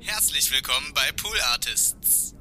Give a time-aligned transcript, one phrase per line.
[0.00, 2.34] Herzlich willkommen bei Pool Artists.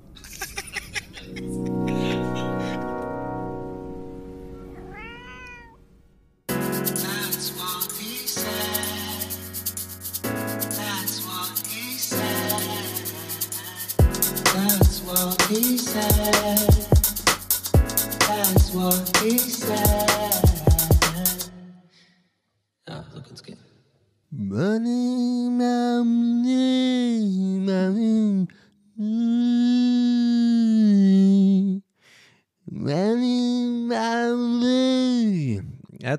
[15.49, 16.58] He said.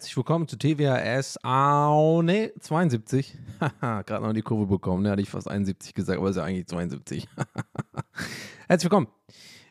[0.01, 3.37] Herzlich willkommen zu TWAS Au, nee, 72.
[3.61, 5.11] Haha, Gerade noch die Kurve bekommen, ne?
[5.11, 7.29] Hatte ich fast 71 gesagt, aber ist ja eigentlich 72.
[8.67, 9.09] Herzlich willkommen.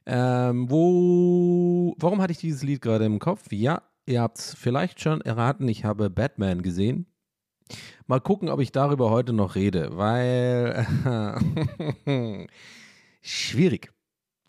[0.06, 3.52] Ähm, wo, warum hatte ich dieses Lied gerade im Kopf?
[3.52, 7.08] Ja, ihr habt es vielleicht schon erraten, ich habe Batman gesehen.
[8.06, 10.86] Mal gucken, ob ich darüber heute noch rede, weil
[13.24, 13.92] schwierig.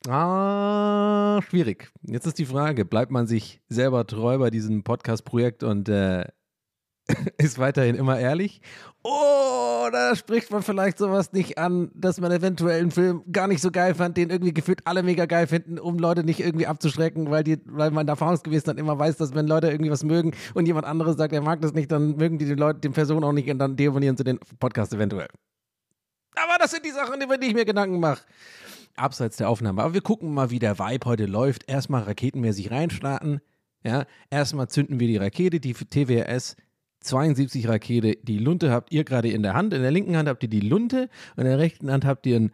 [0.09, 1.91] Ah, schwierig.
[2.03, 6.25] Jetzt ist die Frage, bleibt man sich selber treu bei diesem Podcast-Projekt und äh,
[7.39, 8.63] ist weiterhin immer ehrlich?
[9.03, 13.71] Oder spricht man vielleicht sowas nicht an, dass man eventuell einen Film gar nicht so
[13.71, 17.45] geil fand, den irgendwie gefühlt alle mega geil finden, um Leute nicht irgendwie abzuschrecken, weil,
[17.45, 20.87] die, weil man erfahrungsgemäß dann immer weiß, dass wenn Leute irgendwie was mögen und jemand
[20.87, 23.51] anderes sagt, er mag das nicht, dann mögen die die Leute, die Person auch nicht
[23.51, 25.29] und dann deabonnieren sie den Podcast eventuell.
[26.37, 28.23] Aber das sind die Sachen, über die ich mir Gedanken mache.
[28.97, 29.83] Abseits der Aufnahme.
[29.83, 31.69] Aber wir gucken mal, wie der Vibe heute läuft.
[31.69, 33.41] Erstmal raketenmäßig reinstarten.
[33.83, 36.57] Ja, erstmal zünden wir die Rakete, die TWS
[37.01, 38.17] 72 Rakete.
[38.23, 39.73] Die Lunte habt ihr gerade in der Hand.
[39.73, 42.39] In der linken Hand habt ihr die Lunte und in der rechten Hand habt ihr
[42.39, 42.53] ein,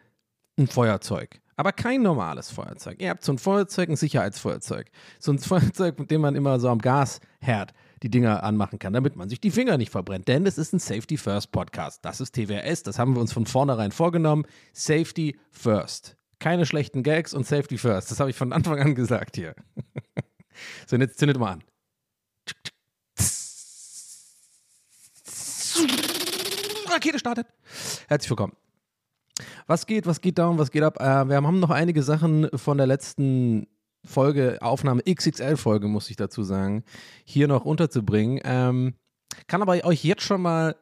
[0.59, 1.41] ein Feuerzeug.
[1.57, 3.01] Aber kein normales Feuerzeug.
[3.01, 4.91] Ihr habt so ein Feuerzeug, ein Sicherheitsfeuerzeug.
[5.19, 9.17] So ein Feuerzeug, mit dem man immer so am Gasherd die Dinger anmachen kann, damit
[9.17, 10.29] man sich die Finger nicht verbrennt.
[10.29, 12.05] Denn es ist ein Safety First Podcast.
[12.05, 14.45] Das ist TWS, das haben wir uns von vornherein vorgenommen.
[14.75, 16.17] Safety First.
[16.39, 18.11] Keine schlechten Gags und Safety First.
[18.11, 19.55] Das habe ich von Anfang an gesagt hier.
[20.87, 21.65] so, und jetzt zündet mal an.
[26.89, 27.47] Rakete startet.
[28.09, 28.55] Herzlich willkommen.
[29.67, 31.01] Was geht, was geht down, was geht ab?
[31.01, 33.67] Äh, wir haben noch einige Sachen von der letzten
[34.05, 36.85] Folge, Aufnahme XXL-Folge, muss ich dazu sagen,
[37.25, 38.41] hier noch unterzubringen.
[38.45, 38.95] Ähm,
[39.47, 40.77] kann aber euch jetzt schon mal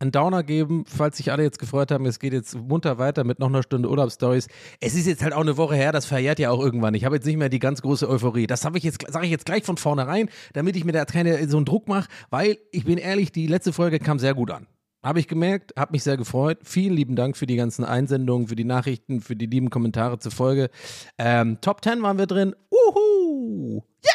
[0.00, 3.38] einen Downer geben, falls sich alle jetzt gefreut haben, es geht jetzt munter weiter mit
[3.38, 4.48] noch einer Stunde Urlaubsstories.
[4.80, 6.94] Es ist jetzt halt auch eine Woche her, das verjährt ja auch irgendwann.
[6.94, 8.46] Ich habe jetzt nicht mehr die ganz große Euphorie.
[8.46, 11.46] Das habe ich jetzt, sage ich jetzt gleich von vornherein, damit ich mir da keine
[11.48, 14.66] so einen Druck mache, weil ich bin ehrlich, die letzte Folge kam sehr gut an.
[15.02, 16.58] Habe ich gemerkt, habe mich sehr gefreut.
[16.62, 20.32] Vielen lieben Dank für die ganzen Einsendungen, für die Nachrichten, für die lieben Kommentare zur
[20.32, 20.70] Folge.
[21.18, 22.54] Ähm, Top 10 waren wir drin.
[22.70, 23.82] Uhu!
[24.04, 24.12] Ja!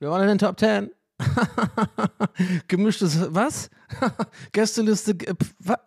[0.00, 0.90] Wir waren in den Top 10.
[2.68, 3.70] Gemischtes, was?
[4.52, 5.34] Gästeliste, äh,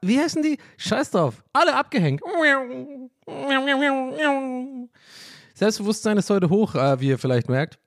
[0.02, 0.58] wie heißen die?
[0.78, 1.44] Scheiß drauf.
[1.53, 2.22] Alle abgehängt.
[5.53, 7.80] Selbstbewusstsein ist heute hoch, äh, wie ihr vielleicht merkt.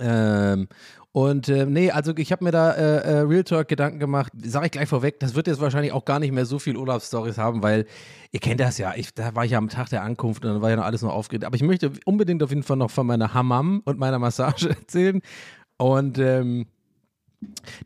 [0.00, 0.68] Ähm,
[1.12, 4.66] und äh, nee, also ich habe mir da äh, äh, Real Talk Gedanken gemacht, sage
[4.66, 7.62] ich gleich vorweg, das wird jetzt wahrscheinlich auch gar nicht mehr so viel Urlaubsstories haben,
[7.62, 7.86] weil
[8.30, 10.62] ihr kennt das ja, ich, da war ich ja am Tag der Ankunft und dann
[10.62, 13.06] war ja noch alles noch aufgeregt, aber ich möchte unbedingt auf jeden Fall noch von
[13.06, 15.20] meiner Hammam und meiner Massage erzählen
[15.78, 16.66] und ähm,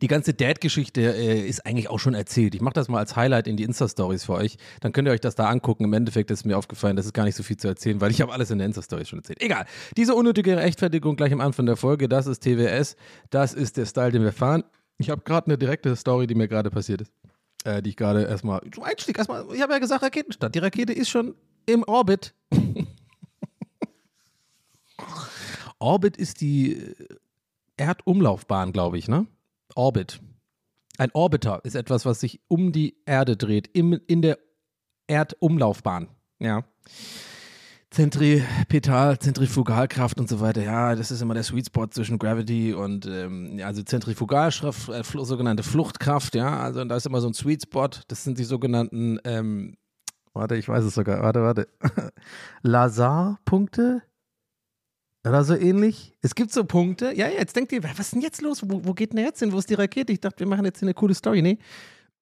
[0.00, 2.54] die ganze Dad-Geschichte äh, ist eigentlich auch schon erzählt.
[2.54, 4.56] Ich mache das mal als Highlight in die Insta-Stories für euch.
[4.80, 5.84] Dann könnt ihr euch das da angucken.
[5.84, 8.22] Im Endeffekt ist mir aufgefallen, das ist gar nicht so viel zu erzählen, weil ich
[8.22, 9.42] habe alles in der Insta-Stories schon erzählt.
[9.42, 9.66] Egal.
[9.96, 12.96] Diese unnötige Rechtfertigung gleich am Anfang der Folge, das ist TWS.
[13.30, 14.64] Das ist der Style, den wir fahren.
[14.96, 17.12] Ich habe gerade eine direkte Story, die mir gerade passiert ist.
[17.64, 20.54] Äh, die ich gerade erstmal, Einstieg erstmal, ich habe ja gesagt Raketenstart.
[20.54, 21.34] Die Rakete ist schon
[21.66, 22.34] im Orbit.
[25.78, 27.06] Orbit ist die äh,
[27.76, 29.26] Erdumlaufbahn, glaube ich, ne?
[29.74, 30.20] Orbit.
[30.98, 34.38] Ein Orbiter ist etwas, was sich um die Erde dreht, im, in der
[35.06, 36.08] Erdumlaufbahn.
[36.38, 36.64] Ja.
[37.90, 40.62] Zentripetal, Zentrifugalkraft und so weiter.
[40.62, 45.62] Ja, das ist immer der Sweet Spot zwischen Gravity und ähm, also Zentrifugalkraft, äh, sogenannte
[45.62, 46.34] Fluchtkraft.
[46.34, 47.90] Ja, also da ist immer so ein Sweet Spot.
[48.08, 49.76] Das sind die sogenannten, ähm,
[50.32, 51.22] warte, ich weiß es sogar.
[51.22, 51.68] Warte, warte.
[52.62, 54.02] Lazar-Punkte
[55.24, 56.14] oder so ähnlich.
[56.20, 57.12] Es gibt so Punkte.
[57.14, 58.62] Ja, jetzt denkt ihr, was ist denn jetzt los?
[58.68, 59.52] Wo, wo geht denn jetzt hin?
[59.52, 60.12] Wo ist die Rakete?
[60.12, 61.42] Ich dachte, wir machen jetzt hier eine coole Story.
[61.42, 61.58] Nee.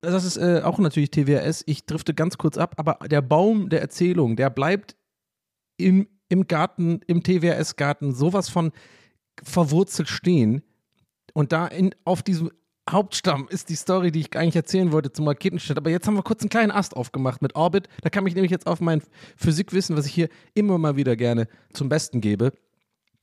[0.02, 1.62] Das ist äh, auch natürlich TWS.
[1.67, 4.97] Ich drifte ganz kurz ab, aber der Baum der Erzählung, der bleibt
[5.76, 8.73] im, im Garten, im TWS-Garten sowas von
[9.43, 10.62] verwurzelt stehen.
[11.35, 12.50] Und da in, auf diesem
[12.88, 15.79] Hauptstamm ist die Story, die ich eigentlich erzählen wollte zum Raketenstart.
[15.79, 17.88] Aber jetzt haben wir kurz einen kleinen Ast aufgemacht mit Orbit.
[18.02, 19.02] Da kann ich nämlich jetzt auf mein
[19.37, 22.52] Physikwissen, was ich hier immer mal wieder gerne zum Besten gebe,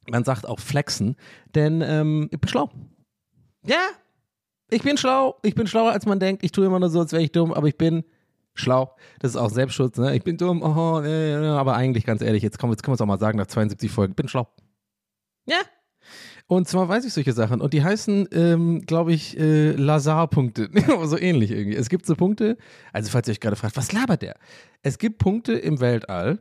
[0.10, 1.16] man sagt auch flexen,
[1.56, 2.70] denn ähm, ich bin schlau.
[3.66, 3.82] Ja,
[4.70, 5.38] ich bin schlau.
[5.44, 6.44] Ich bin schlauer, als man denkt.
[6.44, 8.04] Ich tue immer nur so, als wäre ich dumm, aber ich bin
[8.60, 8.96] Schlau.
[9.20, 10.16] Das ist auch Selbstschutz, ne?
[10.16, 13.02] Ich bin dumm, oh, äh, aber eigentlich ganz ehrlich, jetzt, komm, jetzt können wir es
[13.02, 14.12] auch mal sagen nach 72 Folgen.
[14.12, 14.48] Ich bin schlau.
[15.46, 15.60] Ja.
[16.48, 17.62] Und zwar weiß ich solche Sachen.
[17.62, 20.70] Und die heißen, ähm, glaube ich, äh, Lazar-Punkte.
[21.04, 21.76] so ähnlich irgendwie.
[21.76, 22.58] Es gibt so Punkte,
[22.94, 24.36] also falls ihr euch gerade fragt, was labert der?
[24.82, 26.40] Es gibt Punkte im Weltall,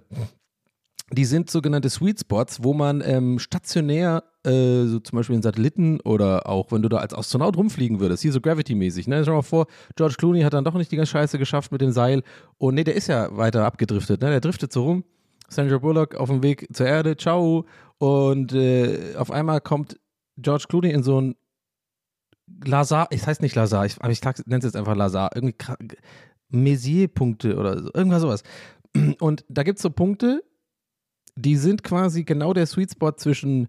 [1.13, 6.01] die sind sogenannte Sweet Spots, wo man ähm, stationär, äh, so zum Beispiel in Satelliten
[6.01, 9.07] oder auch wenn du da als Astronaut rumfliegen würdest, hier so Gravity-mäßig.
[9.07, 9.25] Ne?
[9.25, 11.93] Schau mal vor, George Clooney hat dann doch nicht die ganze Scheiße geschafft mit dem
[11.93, 12.23] Seil.
[12.59, 14.21] Und nee, der ist ja weiter abgedriftet.
[14.21, 14.31] Ne?
[14.31, 15.05] Der driftet so rum.
[15.49, 17.67] Sandra Bullock auf dem Weg zur Erde, ciao.
[17.99, 20.01] Und äh, auf einmal kommt
[20.39, 21.37] George Clooney in so ein
[22.65, 25.57] Lazar, es heißt nicht Lazar, ich, aber ich nenne es jetzt einfach Lazar, irgendwie
[26.49, 28.43] Messier-Punkte oder so, irgendwas sowas.
[29.21, 30.43] Und da gibt es so Punkte,
[31.37, 33.69] die sind quasi genau der Sweet Spot zwischen,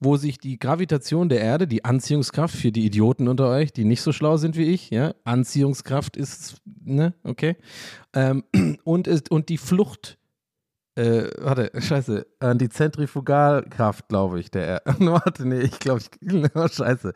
[0.00, 4.02] wo sich die Gravitation der Erde, die Anziehungskraft für die Idioten unter euch, die nicht
[4.02, 7.56] so schlau sind wie ich, ja, Anziehungskraft ist, ne, okay,
[8.12, 8.44] ähm,
[8.84, 10.18] und, ist, und die Flucht,
[10.96, 15.06] äh, warte, scheiße, an die Zentrifugalkraft, glaube ich, der Erde.
[15.06, 16.10] warte, nee, ich glaube, ich,
[16.54, 17.14] oh, scheiße.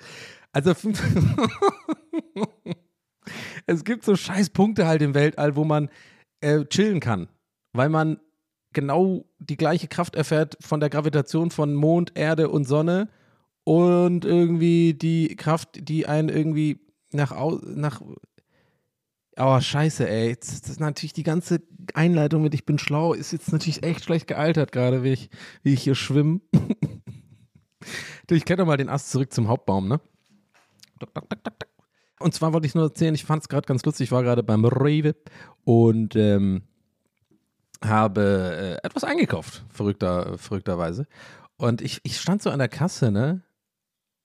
[0.52, 0.72] Also,
[3.66, 5.88] es gibt so scheiß Punkte halt im Weltall, wo man
[6.40, 7.28] äh, chillen kann,
[7.72, 8.18] weil man
[8.72, 13.08] genau die gleiche Kraft erfährt von der Gravitation von Mond, Erde und Sonne
[13.64, 16.80] und irgendwie die Kraft, die einen irgendwie
[17.12, 18.00] nach, nach
[19.36, 20.36] Oh, scheiße, ey.
[20.38, 21.62] Das ist natürlich die ganze
[21.94, 25.30] Einleitung mit Ich bin schlau, ist jetzt natürlich echt schlecht gealtert, gerade wie ich,
[25.62, 26.40] wie ich hier schwimme.
[28.26, 30.00] du, ich kenne mal den Ast zurück zum Hauptbaum, ne?
[32.18, 34.42] Und zwar wollte ich nur erzählen, ich fand es gerade ganz lustig, ich war gerade
[34.42, 35.16] beim Rewe
[35.64, 36.62] und ähm,
[37.84, 41.06] habe äh, etwas eingekauft, verrückter, verrückterweise.
[41.56, 43.42] Und ich, ich stand so an der Kasse, ne?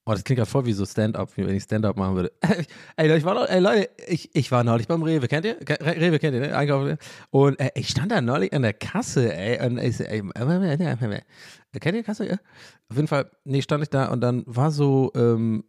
[0.08, 2.32] Oh, das klingt ja voll wie so Stand-up, wie wenn ich Stand-up machen würde.
[2.96, 5.56] ey, ich war noch, ey, Leute, ich, ich war neulich beim Rewe, kennt ihr?
[5.80, 6.56] Rewe kennt ihr, ne?
[6.56, 6.96] Einkaufen.
[7.30, 10.22] Und äh, ich stand da neulich an der Kasse, ey, und ich so, ey,
[11.80, 12.28] kennt ihr Kasse?
[12.28, 12.36] Ja?
[12.88, 15.64] Auf jeden Fall, nee, stand ich da und dann war so, ähm,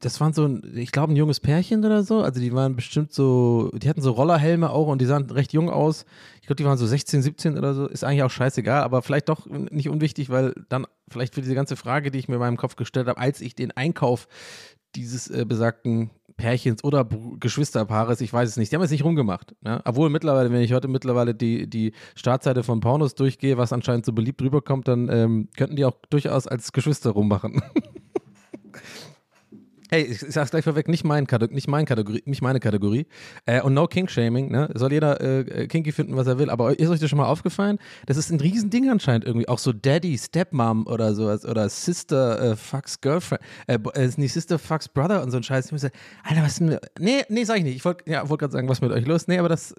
[0.00, 2.22] das waren so, ich glaube, ein junges Pärchen oder so.
[2.22, 5.70] Also die waren bestimmt so, die hatten so Rollerhelme auch und die sahen recht jung
[5.70, 6.04] aus.
[6.40, 7.86] Ich glaube, die waren so 16, 17 oder so.
[7.86, 11.76] Ist eigentlich auch scheißegal, aber vielleicht doch nicht unwichtig, weil dann vielleicht für diese ganze
[11.76, 14.28] Frage, die ich mir in meinem Kopf gestellt habe, als ich den Einkauf
[14.94, 17.06] dieses äh, besagten Pärchens oder
[17.40, 19.54] Geschwisterpaares, ich weiß es nicht, die haben es nicht rumgemacht.
[19.62, 19.80] Ne?
[19.84, 24.12] Obwohl mittlerweile, wenn ich heute mittlerweile die, die Startseite von Pornos durchgehe, was anscheinend so
[24.12, 27.62] beliebt rüberkommt, dann ähm, könnten die auch durchaus als Geschwister rummachen.
[29.92, 33.06] Hey, ich, sag's gleich vorweg, nicht, mein nicht, mein Kategorie, nicht meine Kategorie.
[33.44, 34.70] Äh, und no Kink-Shaming, ne?
[34.72, 36.48] Soll jeder äh, kinky finden, was er will.
[36.48, 37.78] Aber ist euch das schon mal aufgefallen?
[38.06, 39.48] Das ist ein Riesending anscheinend irgendwie.
[39.48, 41.44] Auch so Daddy, Stepmom oder sowas.
[41.44, 43.42] Oder Sister äh, fucks Girlfriend.
[43.66, 45.66] Äh, äh, ist nicht Sister fucks Brother und so ein Scheiß.
[45.66, 45.94] Ich muss sagen,
[46.24, 46.78] Alter, was ist denn.
[46.98, 47.76] Nee, nee, sag ich nicht.
[47.76, 49.28] Ich wollte ja, wollt gerade sagen, was mit euch los?
[49.28, 49.74] Nee, aber das,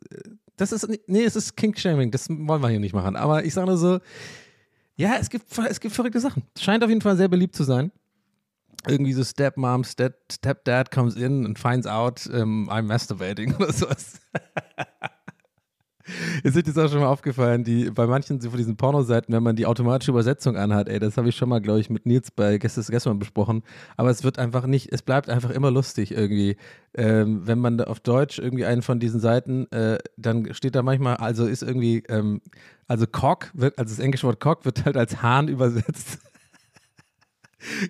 [0.58, 0.88] das ist.
[1.08, 2.12] Nee, es ist Kink-Shaming.
[2.12, 3.16] Das wollen wir hier nicht machen.
[3.16, 3.98] Aber ich sage nur so.
[4.96, 6.44] Ja, es gibt, es gibt verrückte Sachen.
[6.56, 7.92] Scheint auf jeden Fall sehr beliebt zu sein
[8.88, 14.20] irgendwie so Stepmom, Step, Stepdad comes in and finds out um, I'm masturbating oder sowas.
[16.44, 19.56] Ist euch das auch schon mal aufgefallen, die, bei manchen von diesen Pornoseiten, wenn man
[19.56, 22.58] die automatische Übersetzung anhat, ey, das habe ich schon mal, glaube ich, mit Nils bei
[22.58, 23.64] Gästes gestern besprochen,
[23.96, 26.58] aber es wird einfach nicht, es bleibt einfach immer lustig irgendwie.
[26.94, 31.16] Ähm, wenn man auf Deutsch irgendwie einen von diesen Seiten, äh, dann steht da manchmal,
[31.18, 32.42] also ist irgendwie, ähm,
[32.88, 36.20] also Cock wird, also das englische Wort Cock wird halt als Hahn übersetzt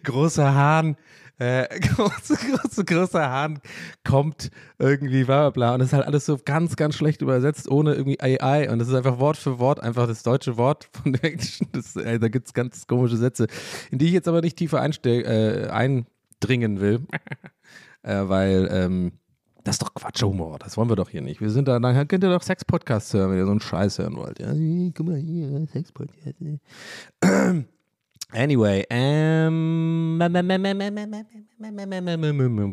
[0.04, 0.98] großer Hahn,
[1.40, 3.60] äh, große, große, großer Hahn
[4.04, 4.50] kommt
[4.80, 5.74] irgendwie, bla bla bla.
[5.74, 8.70] Und das ist halt alles so ganz, ganz schlecht übersetzt, ohne irgendwie AI.
[8.70, 11.68] Und das ist einfach Wort für Wort einfach das deutsche Wort von dem Englischen.
[11.72, 13.48] Das, äh, da gibt es ganz komische Sätze,
[13.92, 17.02] in die ich jetzt aber nicht tiefer äh, eindringen will.
[18.04, 19.12] äh, weil, ähm,
[19.64, 21.40] das ist doch Quatschhumor, das wollen wir doch hier nicht.
[21.40, 24.18] Wir sind da, dann könnt ihr doch Sex-Podcasts hören, wenn ihr so einen Scheiß hören
[24.18, 24.40] wollt.
[24.40, 24.54] Ja,
[24.94, 26.36] guck mal hier, Sex-Podcast.
[28.34, 30.18] Anyway, ähm,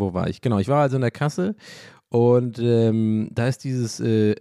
[0.01, 0.41] wo war ich?
[0.41, 1.55] Genau, ich war also in der Kasse
[2.09, 4.35] und ähm, da ist dieses äh,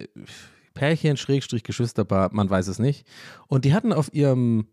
[0.72, 3.06] Pärchen, Schrägstrich, Geschwisterpaar, man weiß es nicht.
[3.48, 4.66] Und die hatten auf ihrem,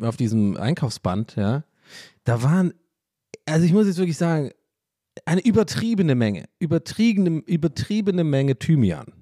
[0.00, 1.64] auf diesem Einkaufsband, ja,
[2.24, 2.72] da waren,
[3.44, 4.50] also ich muss jetzt wirklich sagen,
[5.24, 9.15] eine übertriebene Menge, übertriebene, übertriebene Menge Thymian.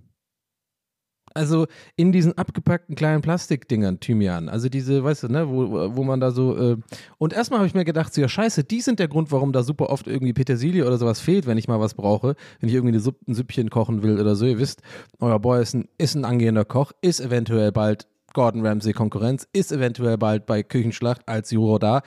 [1.35, 4.49] Also in diesen abgepackten kleinen Plastikdingern Thymian.
[4.49, 6.57] Also diese, weißt du, ne, wo, wo man da so.
[6.57, 6.77] Äh
[7.19, 9.65] und erstmal habe ich mir gedacht, so, ja, scheiße, die sind der Grund, warum da
[9.65, 12.37] super oft irgendwie Petersilie oder sowas fehlt, wenn ich mal was brauche.
[12.61, 14.47] Wenn ich irgendwie Supp ein Süppchen kochen will oder so.
[14.47, 14.83] Ihr wisst,
[15.19, 19.73] euer Boy ist ein, ist ein angehender Koch, ist eventuell bald Gordon Ramsay Konkurrenz, ist
[19.73, 22.03] eventuell bald bei Küchenschlacht als Juror da.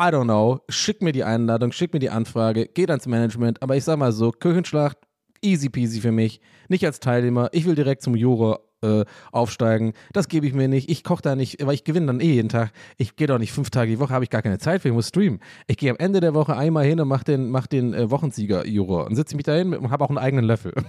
[0.00, 0.60] I don't know.
[0.68, 3.62] Schick mir die Einladung, schick mir die Anfrage, geht ans Management.
[3.62, 4.98] Aber ich sag mal so, Küchenschlacht
[5.44, 6.40] Easy peasy für mich.
[6.68, 7.48] Nicht als Teilnehmer.
[7.52, 9.92] Ich will direkt zum Juror äh, aufsteigen.
[10.12, 10.90] Das gebe ich mir nicht.
[10.90, 12.72] Ich koche da nicht, weil ich gewinne dann eh jeden Tag.
[12.98, 14.88] Ich gehe doch nicht fünf Tage die Woche, habe ich gar keine Zeit für.
[14.88, 15.40] Ich muss streamen.
[15.66, 19.06] Ich gehe am Ende der Woche einmal hin und mache den, mach den äh, Wochensieger-Juror
[19.06, 20.72] und sitze mich da hin und habe auch einen eigenen Löffel.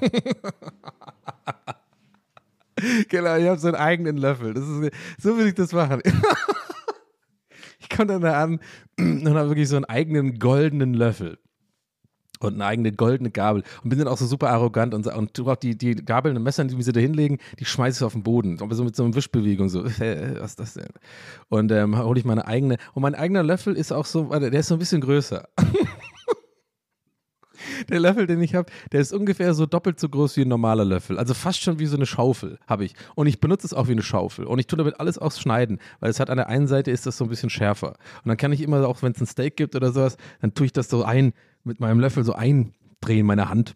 [3.10, 4.54] genau, ich habe so einen eigenen Löffel.
[4.54, 6.02] Das ist, so will ich das machen.
[7.80, 8.60] ich komme dann da an
[8.98, 11.38] und habe wirklich so einen eigenen goldenen Löffel
[12.44, 15.50] und eine eigene goldene Gabel und bin dann auch so super arrogant und, und du
[15.50, 18.24] auch die, die Gabeln und Messer, die sie da hinlegen, die schmeiße ich auf den
[18.24, 18.60] Boden.
[18.62, 20.90] Aber so mit so einer Wischbewegung, so, was ist das denn?
[21.50, 24.68] Und ähm, hole ich meine eigene, und mein eigener Löffel ist auch so, der ist
[24.68, 25.48] so ein bisschen größer.
[27.90, 30.86] Der Löffel, den ich habe, der ist ungefähr so doppelt so groß wie ein normaler
[30.86, 31.18] Löffel.
[31.18, 32.94] Also fast schon wie so eine Schaufel habe ich.
[33.16, 34.46] Und ich benutze es auch wie eine Schaufel.
[34.46, 37.18] Und ich tue damit alles ausschneiden, weil es hat an der einen Seite ist das
[37.18, 37.90] so ein bisschen schärfer.
[37.90, 40.66] Und dann kann ich immer, auch wenn es ein Steak gibt oder sowas, dann tue
[40.66, 41.34] ich das so ein,
[41.64, 43.76] mit meinem Löffel so eindrehen, meine Hand.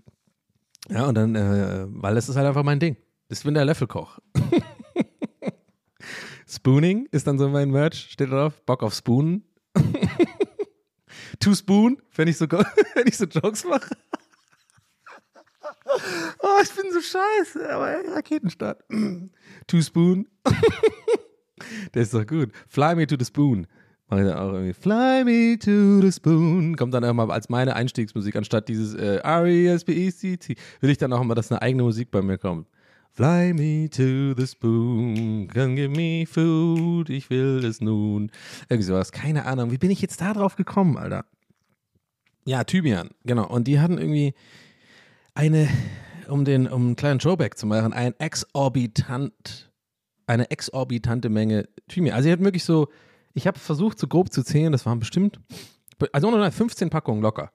[0.90, 2.98] Ja, und dann, äh, weil das ist halt einfach mein Ding.
[3.30, 4.20] Ich bin der Löffelkoch.
[6.48, 8.62] Spooning ist dann so mein Merch, steht drauf.
[8.66, 9.44] Bock auf Spoonen.
[11.40, 13.96] Two Spoon, wenn ich so, wenn ich so Jokes mache.
[16.40, 18.84] Oh, ich bin so scheiße, aber Raketenstart.
[19.68, 20.28] Two Spoon.
[21.94, 22.52] Der ist doch gut.
[22.68, 23.68] Fly me to the spoon.
[24.10, 26.78] Mach ich dann auch irgendwie Fly me to the spoon.
[26.78, 31.22] Kommt dann auch mal als meine Einstiegsmusik, anstatt dieses äh, R-E-S-P-E-C-T, will ich dann auch
[31.22, 32.68] immer, dass eine eigene Musik bei mir kommt.
[33.12, 38.32] Fly me to the spoon, come give me food, ich will es nun.
[38.70, 39.72] Irgendwie sowas, keine Ahnung.
[39.72, 41.26] Wie bin ich jetzt da drauf gekommen, Alter?
[42.46, 43.48] Ja, Thymian, genau.
[43.48, 44.36] Und die hatten irgendwie
[45.34, 45.68] eine,
[46.30, 49.70] um den, um einen kleinen Showback zu machen, ein exorbitant,
[50.28, 52.16] eine exorbitante Menge Thymian.
[52.16, 52.88] Also, sie hatten wirklich so,
[53.38, 55.40] ich habe versucht, so grob zu zählen, das waren bestimmt,
[56.12, 57.52] also 15 Packungen locker.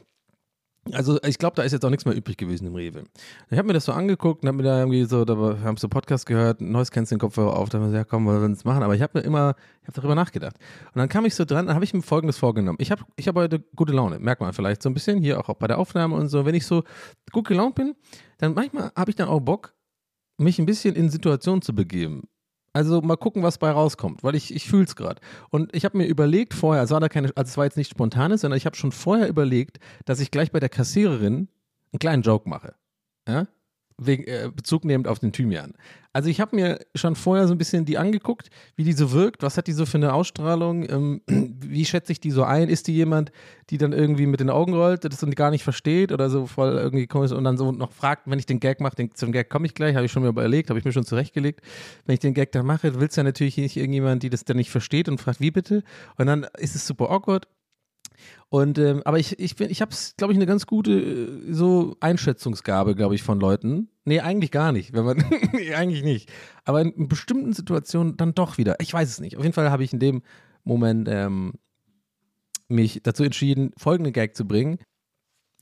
[0.91, 3.05] Also ich glaube, da ist jetzt auch nichts mehr übrig gewesen im Rewe.
[3.51, 5.89] Ich habe mir das so angeguckt und habe mir da irgendwie so, da haben so
[5.89, 8.83] Podcast gehört, neues den Kopfhörer auf, da haben wir gesagt, ja komm, wir es machen.
[8.83, 10.57] Aber ich habe mir immer, ich habe darüber nachgedacht.
[10.93, 12.79] Und dann kam ich so dran, dann habe ich mir Folgendes vorgenommen.
[12.81, 15.55] Ich habe ich hab heute gute Laune, merkt man vielleicht so ein bisschen, hier auch
[15.55, 16.45] bei der Aufnahme und so.
[16.45, 16.83] Wenn ich so
[17.31, 17.95] gut gelaunt bin,
[18.39, 19.75] dann manchmal habe ich dann auch Bock,
[20.37, 22.25] mich ein bisschen in Situationen zu begeben.
[22.75, 25.21] Also mal gucken, was bei rauskommt, weil ich, ich fühle es gerade.
[25.50, 27.91] Und ich habe mir überlegt vorher, also, war da keine, also es war jetzt nicht
[27.91, 31.49] spontanes, sondern ich habe schon vorher überlegt, dass ich gleich bei der Kassiererin
[31.93, 32.75] einen kleinen Joke mache.
[33.29, 33.47] Ja?
[33.99, 35.75] Wegen, äh, Bezug nehmend auf den Thymian.
[36.12, 39.42] Also ich habe mir schon vorher so ein bisschen die angeguckt, wie die so wirkt,
[39.42, 42.87] was hat die so für eine Ausstrahlung, ähm, wie schätze ich die so ein, ist
[42.87, 43.33] die jemand,
[43.71, 46.73] die dann irgendwie mit den Augen rollt, das und gar nicht versteht oder so voll
[46.73, 49.66] irgendwie komisch und dann so noch fragt, wenn ich den Gag mache, zum Gag komme
[49.66, 51.61] ich gleich, habe ich schon mir überlegt, habe ich mir schon zurechtgelegt,
[52.04, 54.59] wenn ich den Gag dann mache, willst du ja natürlich nicht irgendjemand, die das dann
[54.59, 55.83] nicht versteht und fragt, wie bitte?
[56.19, 57.47] Und dann ist es super awkward
[58.49, 62.95] und ähm, aber ich, ich, ich habe, glaube ich, eine ganz gute äh, so Einschätzungsgabe,
[62.95, 63.88] glaube ich, von Leuten.
[64.05, 64.93] Nee, eigentlich gar nicht.
[64.93, 66.31] Wenn man, nee, eigentlich nicht.
[66.64, 68.76] Aber in, bestimmten Situationen dann doch wieder.
[68.81, 69.38] Ich weiß es nicht.
[69.38, 70.23] Auf jeden Fall habe ich in dem
[70.64, 71.55] Moment ähm,
[72.69, 74.79] mich dazu entschieden, folgende Gag zu bringen.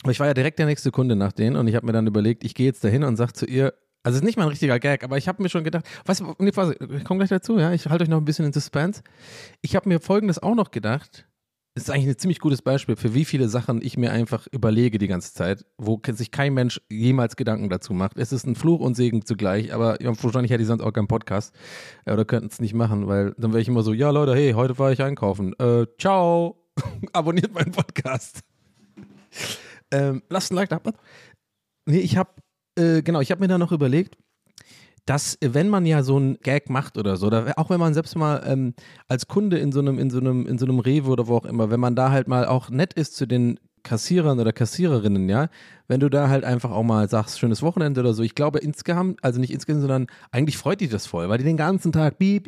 [0.08, 2.42] Ich war ja direkt der nächste Kunde nach denen und ich habe mir dann überlegt,
[2.42, 4.78] ich gehe jetzt dahin und sage zu ihr, also es ist nicht mal ein richtiger
[4.78, 7.86] Gag, aber ich habe mir schon gedacht, du, nee, ich komme gleich dazu, ja, ich
[7.86, 9.02] halte euch noch ein bisschen in Suspense.
[9.60, 11.28] Ich habe mir folgendes auch noch gedacht,
[11.74, 15.06] ist eigentlich ein ziemlich gutes Beispiel, für wie viele Sachen ich mir einfach überlege die
[15.06, 18.16] ganze Zeit, wo sich kein Mensch jemals Gedanken dazu macht.
[18.16, 21.54] Es ist ein Fluch und Segen zugleich, aber wahrscheinlich hätte ich sonst auch keinen Podcast
[22.04, 24.52] äh, oder könnten es nicht machen, weil dann wäre ich immer so, ja Leute, hey,
[24.52, 25.54] heute war ich einkaufen.
[25.58, 26.60] Äh, ciao,
[27.12, 28.40] abonniert meinen Podcast.
[29.92, 30.80] ähm, lasst ein Like da.
[31.86, 32.30] Nee, ich habe,
[32.76, 34.16] äh, genau, ich habe mir da noch überlegt,
[35.06, 38.16] dass wenn man ja so einen Gag macht oder so, oder auch wenn man selbst
[38.16, 38.74] mal ähm,
[39.08, 41.44] als Kunde in so einem, in so einem, in so einem Rewe oder wo auch
[41.44, 45.48] immer, wenn man da halt mal auch nett ist zu den Kassierern oder Kassiererinnen, ja,
[45.90, 48.22] wenn du da halt einfach auch mal sagst, schönes Wochenende oder so.
[48.22, 51.56] Ich glaube insgesamt, also nicht insgesamt, sondern eigentlich freut dich das voll, weil die den
[51.56, 52.44] ganzen Tag beep,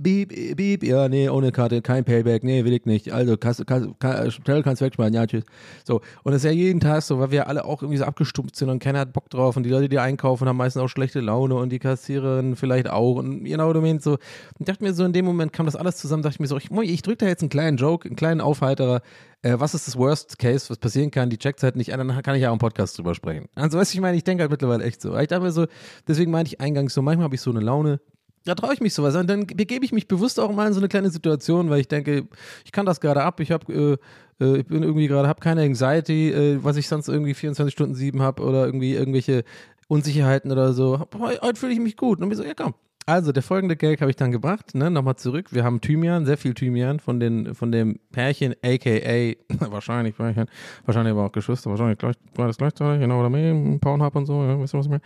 [0.00, 3.12] beep, beep, ja, nee, ohne Karte, kein Payback, nee, will ich nicht.
[3.12, 5.44] Also, kannst, kannst, kannst, kannst wegschmeißen, ja, tschüss.
[5.84, 8.56] So, und das ist ja jeden Tag so, weil wir alle auch irgendwie so abgestumpft
[8.56, 11.20] sind und keiner hat Bock drauf und die Leute, die einkaufen, haben meistens auch schlechte
[11.20, 14.16] Laune und die Kassiererin vielleicht auch und genau, du meinst so.
[14.58, 16.56] Ich dachte mir so, in dem Moment kam das alles zusammen, dachte ich mir so,
[16.56, 19.02] ich, ich drücke da jetzt einen kleinen Joke, einen kleinen Aufheiterer,
[19.42, 22.22] äh, was ist das Worst Case, was passieren kann, die checkt halt nicht an, dann
[22.22, 23.48] kann ich ja auch im Podcast drüber sprechen.
[23.54, 25.16] Also, weißt du, ich meine, ich denke halt mittlerweile echt so.
[25.16, 25.66] Ich dachte so,
[26.06, 28.00] deswegen meinte ich eingangs so, manchmal habe ich so eine Laune,
[28.44, 29.26] da traue ich mich sowas an.
[29.26, 32.28] Dann begebe ich mich bewusst auch mal in so eine kleine Situation, weil ich denke,
[32.64, 33.40] ich kann das gerade ab.
[33.40, 33.98] Ich habe,
[34.40, 37.72] äh, äh, ich bin irgendwie gerade, habe keine Anxiety, äh, was ich sonst irgendwie 24
[37.72, 39.44] Stunden 7 habe oder irgendwie irgendwelche
[39.88, 41.00] Unsicherheiten oder so.
[41.18, 42.20] Heute fühle ich mich gut.
[42.20, 42.74] Und mir so, ja komm,
[43.08, 44.90] Also, der folgende Gag habe ich dann gebracht, ne?
[44.90, 45.46] Nochmal zurück.
[45.50, 49.32] Wir haben Thymian, sehr viel Thymian von, den, von dem Pärchen, aka,
[49.70, 50.44] wahrscheinlich Pärchen,
[50.84, 54.42] wahrscheinlich aber auch Geschwister, wahrscheinlich gleich, war das gleichzeitig, genau, oder mehr, Pornhub und so,
[54.44, 55.00] ja, wisst ihr, was ich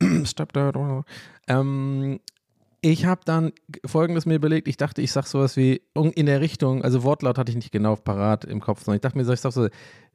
[0.00, 0.26] meine?
[0.26, 1.04] Stepdad oder so.
[1.48, 2.20] Ähm,
[2.82, 3.52] ich habe dann
[3.86, 7.52] folgendes mir überlegt, ich dachte, ich sag sowas wie in der Richtung, also Wortlaut hatte
[7.52, 9.68] ich nicht genau parat im Kopf, sondern ich dachte mir so, ich sag so,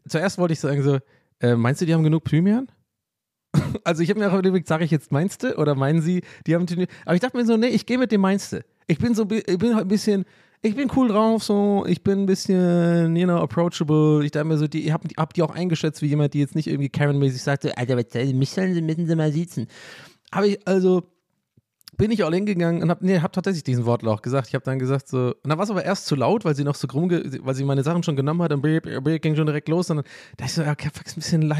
[0.07, 1.00] zuerst wollte ich sagen so,
[1.39, 2.67] äh, meinst du, die haben genug Thymian?
[3.84, 6.65] Also ich habe mir auch überlegt, sage ich jetzt meinste oder meinen sie, die haben
[7.05, 8.63] Aber ich dachte mir so, nee, ich gehe mit dem meinste.
[8.88, 10.25] Ich bin so, ich bin halt ein bisschen,
[10.62, 14.24] ich bin cool drauf, so, ich bin ein bisschen, you know, approachable.
[14.24, 16.55] Ich dachte mir so, die, ich habe hab die auch eingeschätzt wie jemand, die jetzt
[16.55, 19.67] nicht irgendwie Karen-mäßig sagt, so, Alter, mich sollen sie, müssen sie mal sitzen.
[20.31, 21.03] Habe ich, also,
[21.98, 24.48] bin ich all hingegangen und habe nee, hab tatsächlich diesen Wortlaut gesagt.
[24.48, 26.63] Ich habe dann gesagt so, und dann war es aber erst zu laut, weil sie
[26.63, 29.89] noch so rumge, weil sie meine Sachen schon genommen hat und ging schon direkt los.
[29.89, 30.05] Und dann
[30.38, 31.51] dachte ich so, ja, okay, ist ein bisschen,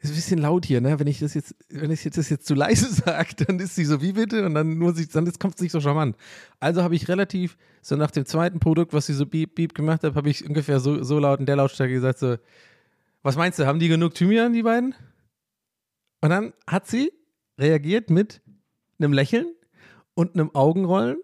[0.00, 1.00] ist ein bisschen laut hier, ne?
[1.00, 4.02] Wenn ich das jetzt, wenn ich das jetzt zu leise sage, dann ist sie so,
[4.02, 4.44] wie bitte?
[4.44, 6.16] Und dann muss ich, dann kommt es nicht so charmant.
[6.60, 10.04] Also habe ich relativ, so nach dem zweiten Produkt, was sie so beep, beep gemacht
[10.04, 12.36] hat, habe ich ungefähr so, so laut in der Lautstärke gesagt so,
[13.22, 14.94] was meinst du, haben die genug Thymian, die beiden?
[16.20, 17.12] Und dann hat sie
[17.58, 18.42] reagiert mit
[18.98, 19.46] einem Lächeln
[20.18, 21.18] und einem Augenrollen.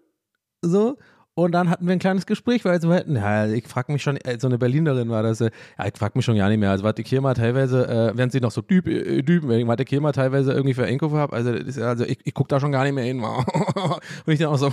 [0.62, 0.96] So.
[1.34, 4.38] Und dann hatten wir ein kleines Gespräch, weil meinten, ja, ich frage mich schon, äh,
[4.38, 6.70] so eine Berlinerin war das, äh, ja, ich frage mich schon gar nicht mehr.
[6.70, 9.76] Also, was ich hier mal teilweise, äh, während sie noch so düb, äh, düben, was
[9.80, 11.50] ich hier mal teilweise irgendwie für Enko habe, also,
[11.82, 13.20] also ich, ich gucke da schon gar nicht mehr hin.
[13.24, 14.68] Und ich dann auch so,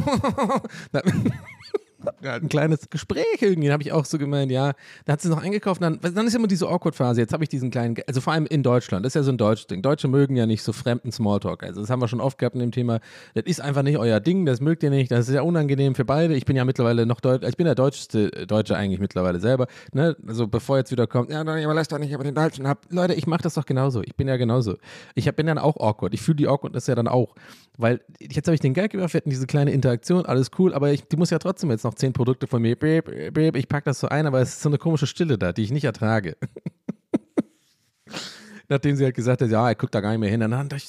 [2.23, 4.73] ein kleines Gespräch irgendwie, habe ich auch so gemeint, ja.
[5.05, 7.21] Da hat sie noch eingekauft, dann, dann ist immer diese Awkward-Phase.
[7.21, 9.37] Jetzt habe ich diesen kleinen, also vor allem in Deutschland, das ist ja so ein
[9.37, 9.81] deutsches Ding.
[9.81, 11.63] Deutsche mögen ja nicht so fremden Smalltalk.
[11.63, 12.99] Also das haben wir schon oft gehabt in dem Thema.
[13.33, 16.05] Das ist einfach nicht euer Ding, das mögt ihr nicht, das ist ja unangenehm für
[16.05, 16.35] beide.
[16.35, 19.67] Ich bin ja mittlerweile noch Deutsch, ich bin der deutschste Deutsche eigentlich mittlerweile selber.
[19.93, 20.15] Ne?
[20.27, 22.85] Also bevor jetzt wieder kommt, ja, dann überlasst doch nicht über den Deutschen ab.
[22.89, 24.01] Leute, ich mache das doch genauso.
[24.03, 24.77] Ich bin ja genauso.
[25.15, 26.13] Ich hab, bin dann auch awkward.
[26.13, 27.35] Ich fühle die Awkwardness ja dann auch.
[27.77, 30.91] Weil jetzt habe ich den Gag gemacht, wir hatten diese kleine Interaktion, alles cool, aber
[30.91, 34.07] ich, die muss ja trotzdem jetzt noch zehn Produkte von mir, ich packe das so
[34.07, 36.37] ein, aber es ist so eine komische Stille da, die ich nicht ertrage.
[38.69, 40.39] Nachdem sie halt gesagt hat, ja, er guckt da gar nicht mehr hin.
[40.39, 40.87] Dann habe ich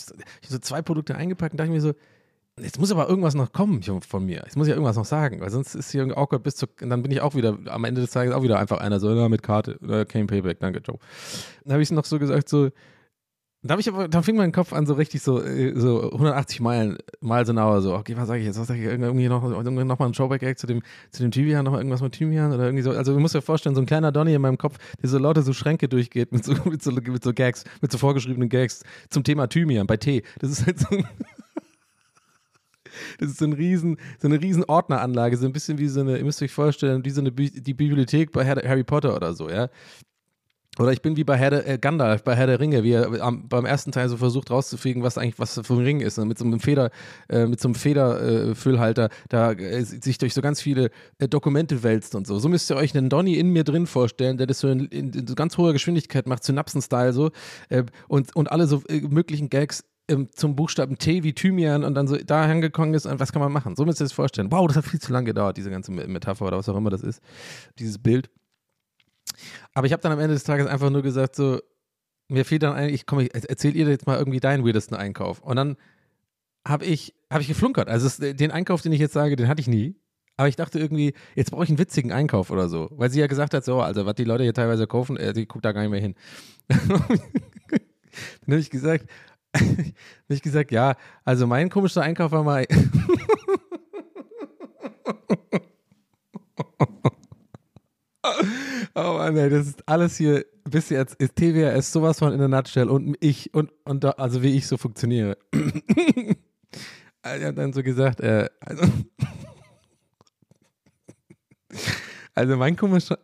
[0.49, 1.95] so zwei Produkte eingepackt und dachte ich mir so,
[2.61, 4.43] jetzt muss aber irgendwas noch kommen von mir.
[4.45, 6.67] Jetzt muss ich ja irgendwas noch sagen, weil sonst ist hier irgendwie awkward bis zu,
[6.81, 9.13] und dann bin ich auch wieder, am Ende des Tages auch wieder einfach einer so,
[9.15, 10.99] na, mit Karte, oder kein Payback, danke, Joe.
[11.65, 12.71] Dann habe ich noch so gesagt, so,
[13.63, 16.99] da, ich aber, da fing mein Kopf an, so richtig so, äh, so 180 Meilen,
[17.21, 18.59] mal so nauer, so, okay, was sage ich jetzt?
[18.59, 18.87] Was sage ich?
[18.87, 22.01] Irgendwie noch, irgendwie noch mal ein Showback zu dem, zu dem Thymian, noch mal irgendwas
[22.03, 22.91] mit Thymian oder irgendwie so.
[22.91, 25.43] Also, du musst dir vorstellen, so ein kleiner Donny in meinem Kopf, der so lauter
[25.43, 29.23] so Schränke durchgeht mit so, mit so, mit so Gags, mit so vorgeschriebenen Gags zum
[29.23, 30.23] Thema Thymian bei Tee.
[30.41, 30.89] Das ist halt so
[33.19, 36.19] Das ist so, ein riesen, so eine riesen Ordneranlage, so ein bisschen wie so eine,
[36.19, 39.69] ihr müsst euch vorstellen, wie so eine die Bibliothek bei Harry Potter oder so, ja.
[40.79, 43.21] Oder ich bin wie bei Herr der, äh, Gandalf, bei Herr der Ringe, wie er
[43.21, 46.19] am, beim ersten Teil so versucht rauszufliegen, was eigentlich was für ein Ring ist.
[46.19, 46.91] Und mit so einem Feder,
[47.29, 51.83] äh, mit so einem Federfüllhalter, äh, da äh, sich durch so ganz viele äh, Dokumente
[51.83, 52.39] wälzt und so.
[52.39, 55.13] So müsst ihr euch einen Donny in mir drin vorstellen, der das so in, in,
[55.13, 57.33] in so ganz hoher Geschwindigkeit macht, Synapsen-Style so.
[57.69, 62.09] Äh, und, und alle so möglichen Gags ähm, zum Buchstaben T wie Thymian und dann
[62.09, 63.77] so da angekommen ist, und was kann man machen?
[63.77, 64.51] So müsst ihr das vorstellen.
[64.51, 67.03] Wow, das hat viel zu lange gedauert, diese ganze Metapher oder was auch immer das
[67.03, 67.21] ist,
[67.79, 68.31] dieses Bild.
[69.75, 71.61] Aber ich habe dann am Ende des Tages einfach nur gesagt, so,
[72.29, 75.41] mir fehlt dann eigentlich, komm, ich erzähl ihr jetzt mal irgendwie deinen weirdesten Einkauf.
[75.41, 75.77] Und dann
[76.67, 77.89] habe ich, hab ich geflunkert.
[77.89, 79.97] Also es, den Einkauf, den ich jetzt sage, den hatte ich nie.
[80.37, 82.89] Aber ich dachte irgendwie, jetzt brauche ich einen witzigen Einkauf oder so.
[82.93, 85.47] Weil sie ja gesagt hat, so, also was die Leute hier teilweise kaufen, äh, die
[85.47, 86.15] guckt da gar nicht mehr hin.
[86.69, 87.21] dann
[88.49, 89.07] habe ich gesagt,
[89.55, 89.95] habe
[90.29, 92.67] ich gesagt, ja, also mein komischer Einkauf war mal.
[98.95, 102.49] Oh Mann, ey, das ist alles hier bis jetzt ist TWRS sowas von in der
[102.49, 105.37] Nutshell und ich und, und also wie ich so funktioniere.
[107.23, 108.85] er hat dann so gesagt, äh, also,
[112.35, 113.19] also mein komischer,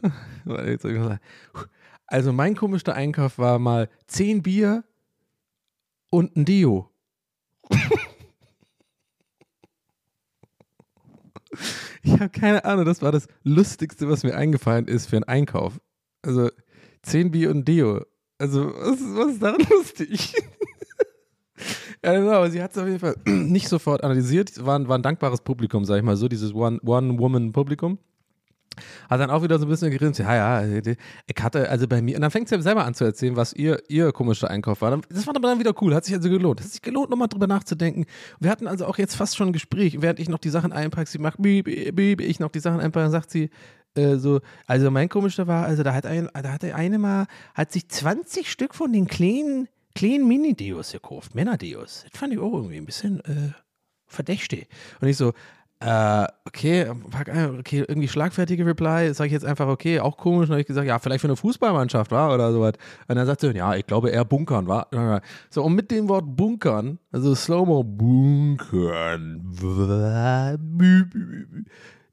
[2.07, 4.85] also mein komischer Einkauf war mal 10 Bier
[6.11, 6.90] und ein Dio.
[12.02, 15.80] Ich habe keine Ahnung, das war das Lustigste, was mir eingefallen ist für einen Einkauf.
[16.22, 16.50] Also
[17.02, 18.02] 10 Bier und Deo.
[18.38, 20.34] Also, was, was ist daran lustig?
[22.04, 24.64] ja, genau, aber sie hat es auf jeden Fall nicht sofort analysiert.
[24.64, 27.98] War, war ein dankbares Publikum, sag ich mal so, dieses One-Woman-Publikum.
[29.08, 30.82] Hat dann auch wieder so ein bisschen geredet, ja, ja,
[31.26, 33.82] ich hatte, also bei mir, und dann fängt sie selber an zu erzählen, was ihr,
[33.88, 34.98] ihr komischer Einkauf war.
[35.08, 36.60] Das war aber dann wieder cool, hat sich also gelohnt.
[36.60, 38.06] Hat sich gelohnt, nochmal drüber nachzudenken.
[38.40, 41.08] Wir hatten also auch jetzt fast schon ein Gespräch, während ich noch die Sachen einpacke,
[41.08, 43.50] sie macht, bieb, bieb, ich noch die Sachen einpacke, sagt sie,
[43.94, 47.72] äh, so, also mein komischer war, also da hat ein, da hat eine mal, hat
[47.72, 52.06] sich 20 Stück von den kleinen, kleinen Mini-Deos gekauft, Männer-Deos.
[52.10, 53.52] Das fand ich auch irgendwie ein bisschen, äh,
[54.08, 54.68] verdächtig.
[55.00, 55.32] Und ich so,
[55.80, 56.90] äh, okay,
[57.60, 60.48] okay, irgendwie schlagfertige Reply, sage ich jetzt einfach, okay, auch komisch.
[60.48, 62.72] Dann habe ich gesagt, ja, vielleicht für eine Fußballmannschaft, war oder sowas.
[63.06, 64.88] Und dann sagt sie, ja, ich glaube eher bunkern, war.
[65.50, 69.42] So, und mit dem Wort bunkern, also Slow-Mo, bunkern,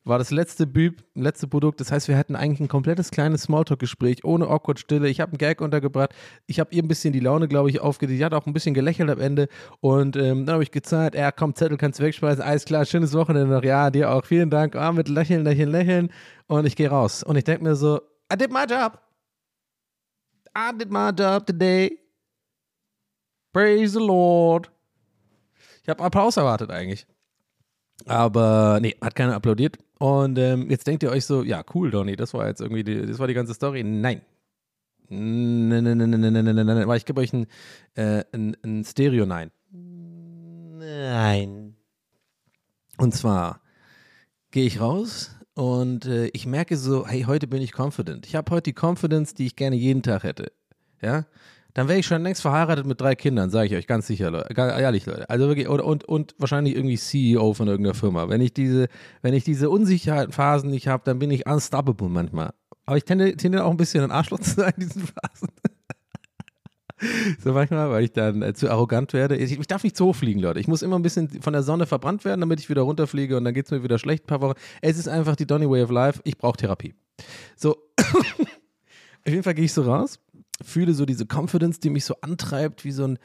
[0.05, 1.81] war das letzte Büb, letzte Produkt.
[1.81, 5.09] Das heißt, wir hatten eigentlich ein komplettes kleines Smalltalk-Gespräch ohne awkward Stille.
[5.09, 6.13] Ich habe einen Gag untergebracht.
[6.45, 8.19] Ich habe ihr ein bisschen die Laune, glaube ich, aufgedreht.
[8.19, 9.47] Sie hat auch ein bisschen gelächelt am Ende.
[9.81, 12.43] Und ähm, dann habe ich gezahlt, ja, komm, Zettel kannst du wegspeisen.
[12.43, 13.63] Alles klar, schönes Wochenende noch.
[13.63, 14.23] Ja, dir auch.
[14.25, 14.75] Vielen Dank.
[14.75, 16.11] Ah, mit Lächeln, Lächeln, Lächeln.
[16.45, 17.23] Und ich gehe raus.
[17.23, 17.99] Und ich denke mir so,
[18.31, 19.01] I did my job.
[20.55, 21.99] I did my job today.
[23.51, 24.71] Praise the Lord.
[25.81, 27.07] Ich habe Applaus erwartet eigentlich.
[28.05, 29.77] Aber nee, hat keiner applaudiert.
[30.05, 33.07] Und ähm, jetzt denkt ihr euch so, ja, cool, Donny, das war jetzt irgendwie die,
[33.07, 33.83] das war die ganze Story.
[33.83, 34.21] Nein.
[35.09, 36.83] Nein, nein, nein, nein, nein, nein, nein, nein.
[36.83, 37.47] Aber ich gebe euch ein,
[37.95, 39.49] äh, ein, ein Stereo-Nein.
[39.71, 41.75] Nein.
[42.99, 43.61] Und zwar
[44.51, 48.27] gehe ich raus und äh, ich merke so, hey, heute bin ich confident.
[48.27, 50.51] Ich habe heute die Confidence, die ich gerne jeden Tag hätte.
[51.01, 51.25] Ja?
[51.75, 54.53] Dann wäre ich schon längst verheiratet mit drei Kindern, sage ich euch ganz sicher, Leute.
[54.53, 55.29] Ganz ehrlich, Leute.
[55.29, 58.29] Also wirklich, und, und, und wahrscheinlich irgendwie CEO von irgendeiner Firma.
[58.29, 58.87] Wenn ich diese,
[59.21, 62.53] wenn ich diese Unsicherheitsphasen nicht habe, dann bin ich unstoppable manchmal.
[62.85, 65.49] Aber ich tendiere auch ein bisschen ein Arschloch zu sein in diesen Phasen.
[67.43, 69.35] so manchmal, weil ich dann äh, zu arrogant werde.
[69.35, 70.61] Ich, ich, darf nicht zu hoch fliegen, Leute.
[70.61, 73.43] Ich muss immer ein bisschen von der Sonne verbrannt werden, damit ich wieder runterfliege und
[73.43, 74.57] dann geht es mir wieder schlecht ein paar Wochen.
[74.81, 76.21] Es ist einfach die Donny Way of Life.
[76.23, 76.93] Ich brauche Therapie.
[77.57, 77.75] So.
[79.27, 80.19] Auf jeden Fall gehe ich so raus
[80.63, 83.19] fühle so diese Confidence, die mich so antreibt, wie so ein,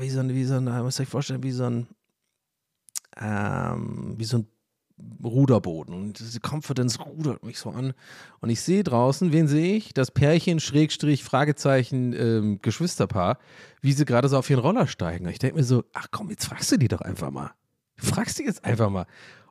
[0.00, 1.86] wie so ein, wie so ein, muss ich vorstellen, wie so ein,
[3.16, 4.48] ähm, wie so ein
[5.22, 5.94] Ruderboden.
[5.94, 7.94] Und diese Confidence rudert mich so an.
[8.40, 9.92] Und ich sehe draußen, wen sehe ich?
[9.92, 13.38] Das Pärchen, Schrägstrich, Fragezeichen, ähm, Geschwisterpaar,
[13.80, 15.26] wie sie gerade so auf ihren Roller steigen.
[15.26, 17.50] Und ich denke mir so, ach komm, jetzt fragst du die doch einfach mal.
[17.96, 19.06] Fragst du jetzt einfach mal.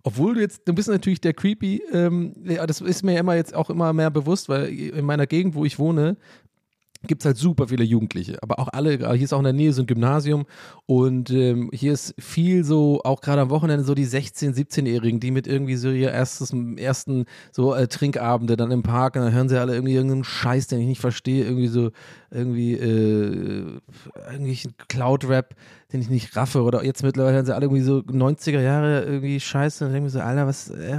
[0.06, 3.70] Obwohl du jetzt, du bist natürlich der Creepy, ähm, das ist mir immer jetzt auch
[3.70, 6.18] immer mehr bewusst, weil in meiner Gegend, wo ich wohne,
[7.08, 8.42] gibt es halt super viele Jugendliche.
[8.42, 10.46] Aber auch alle, hier ist auch in der Nähe so ein Gymnasium
[10.86, 15.32] und ähm, hier ist viel so, auch gerade am Wochenende, so die 16-, 17-Jährigen, die
[15.32, 19.50] mit irgendwie so ihr erstes, ersten so äh, Trinkabende dann im Park und dann hören
[19.50, 21.92] sie alle irgendwie irgendeinen Scheiß, den ich nicht verstehe, irgendwie so,
[22.32, 23.80] irgendwie, äh,
[24.32, 25.56] irgendwelchen Cloud-Rap
[25.94, 26.64] den ich nicht raffe.
[26.64, 29.86] Oder jetzt mittlerweile sind sie alle irgendwie so 90er Jahre irgendwie scheiße.
[29.86, 30.98] Und dann denke ich mir so, Alter, was, äh,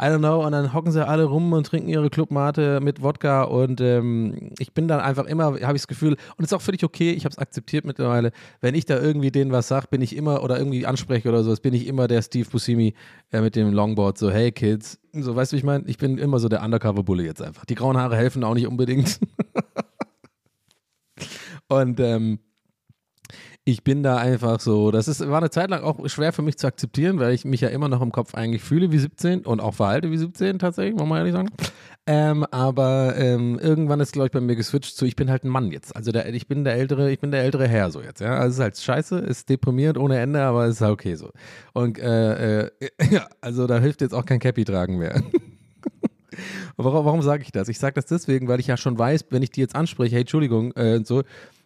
[0.00, 0.44] I don't know.
[0.44, 3.42] Und dann hocken sie alle rum und trinken ihre Clubmate mit Wodka.
[3.42, 6.84] Und ähm, ich bin dann einfach immer, habe ich das Gefühl, und ist auch völlig
[6.84, 10.14] okay, ich habe es akzeptiert mittlerweile, wenn ich da irgendwie denen was sage, bin ich
[10.14, 12.94] immer, oder irgendwie anspreche oder sowas, bin ich immer der Steve Buscemi
[13.32, 15.00] äh, mit dem Longboard, so, hey Kids.
[15.12, 15.84] So, weißt du, ich meine?
[15.86, 17.64] Ich bin immer so der Undercover-Bulle jetzt einfach.
[17.64, 19.20] Die grauen Haare helfen auch nicht unbedingt.
[21.68, 22.38] und ähm,
[23.64, 26.58] ich bin da einfach so, das ist, war eine Zeit lang auch schwer für mich
[26.58, 29.60] zu akzeptieren, weil ich mich ja immer noch im Kopf eigentlich fühle wie 17 und
[29.60, 31.48] auch verhalte wie 17 tatsächlich, muss man ehrlich sagen.
[32.04, 35.48] Ähm, aber ähm, irgendwann ist, glaube ich, bei mir geswitcht zu, ich bin halt ein
[35.48, 35.94] Mann jetzt.
[35.94, 38.34] Also der, ich bin der ältere, ich bin der ältere Herr so jetzt, ja.
[38.34, 41.30] Also es ist halt scheiße, ist deprimiert ohne Ende, aber es ist halt okay so.
[41.72, 42.70] Und äh, äh,
[43.10, 45.22] ja, also da hilft jetzt auch kein Cappy tragen mehr.
[46.76, 47.68] warum, warum sage ich das?
[47.68, 50.22] Ich sage das deswegen, weil ich ja schon weiß, wenn ich die jetzt anspreche, hey,
[50.22, 51.22] Entschuldigung, äh, und so,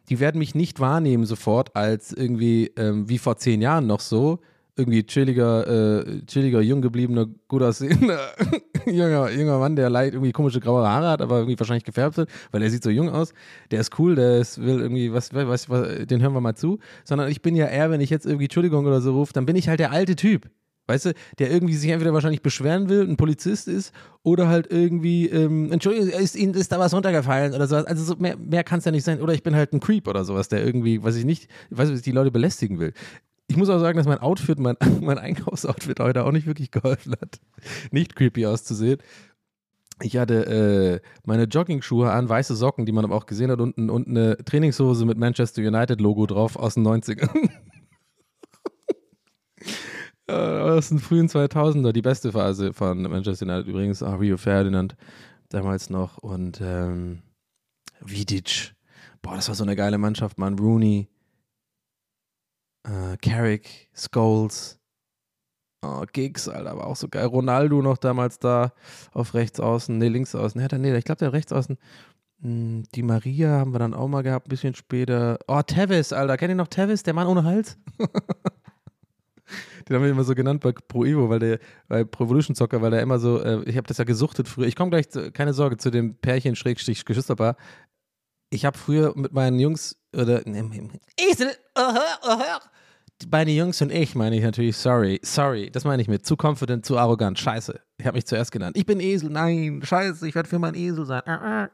[0.09, 4.41] die werden mich nicht wahrnehmen sofort als irgendwie ähm, wie vor zehn Jahren noch so,
[4.77, 8.19] irgendwie chilliger, äh, chilliger, jung gebliebener, gut aussehender
[8.87, 12.31] junger, junger Mann, der leicht irgendwie komische graue Haare hat, aber irgendwie wahrscheinlich gefärbt wird,
[12.53, 13.33] weil er sieht so jung aus.
[13.71, 16.79] Der ist cool, der ist, will irgendwie, was, was, was, den hören wir mal zu.
[17.05, 19.57] Sondern ich bin ja eher, wenn ich jetzt irgendwie Entschuldigung oder so rufe, dann bin
[19.57, 20.51] ich halt der alte Typ.
[20.87, 25.27] Weißt du, der irgendwie sich entweder wahrscheinlich beschweren will, ein Polizist ist, oder halt irgendwie,
[25.29, 27.87] ähm, Entschuldigung, ist Ihnen ist da was runtergefallen oder sowas.
[27.87, 29.21] Also so mehr, mehr kann es ja nicht sein.
[29.21, 31.91] Oder ich bin halt ein Creep oder sowas, der irgendwie, weiß ich nicht, ich weiß,
[31.93, 32.93] was die Leute belästigen will.
[33.49, 37.15] Ich muss auch sagen, dass mein Outfit, mein, mein Einkaufsoutfit heute auch nicht wirklich geholfen
[37.21, 37.41] hat,
[37.91, 38.99] nicht creepy auszusehen.
[40.03, 43.91] Ich hatte äh, meine Jogging-Schuhe an, weiße Socken, die man aber auch gesehen hat, und,
[43.91, 47.49] und eine Trainingshose mit Manchester United-Logo drauf aus den 90ern.
[50.29, 54.97] Äh, aus den frühen 2000er, die beste Phase von Manchester United übrigens, auch Rio Ferdinand
[55.51, 57.23] damals noch und ähm,
[58.01, 58.75] Vidic.
[59.23, 60.59] Boah, das war so eine geile Mannschaft, man.
[60.59, 61.09] Rooney,
[62.85, 64.81] äh, Carrick, Scholes,
[65.83, 67.27] oh, Giggs, Alter, war auch so geil.
[67.27, 68.73] Ronaldo noch damals da
[69.13, 70.61] auf rechts außen, nee, links außen.
[70.61, 71.79] Nee, nee, ich glaube, der rechts außen.
[72.43, 75.39] Hm, die Maria haben wir dann auch mal gehabt, ein bisschen später.
[75.47, 77.79] Oh, Tevis, Alter, kennt ihr noch Tevis, der Mann ohne Hals?
[79.89, 82.83] Den haben wir immer so genannt bei Pro Evo, weil der, bei Pro Evolution Zocker,
[82.83, 84.67] weil der immer so, äh, ich habe das ja gesuchtet früher.
[84.67, 87.57] Ich komme gleich, zu, keine Sorge, zu dem Pärchen Schrägstrich Geschwisterpaar.
[88.51, 91.83] Ich habe früher mit meinen Jungs, oder, Esel, uh
[92.29, 92.43] uh
[93.31, 96.85] meine Jungs und ich meine ich natürlich, sorry, sorry, das meine ich mit zu confident,
[96.85, 97.81] zu arrogant, scheiße.
[97.99, 98.77] Ich habe mich zuerst genannt.
[98.77, 101.23] Ich bin Esel, nein, scheiße, ich werde für mein Esel sein.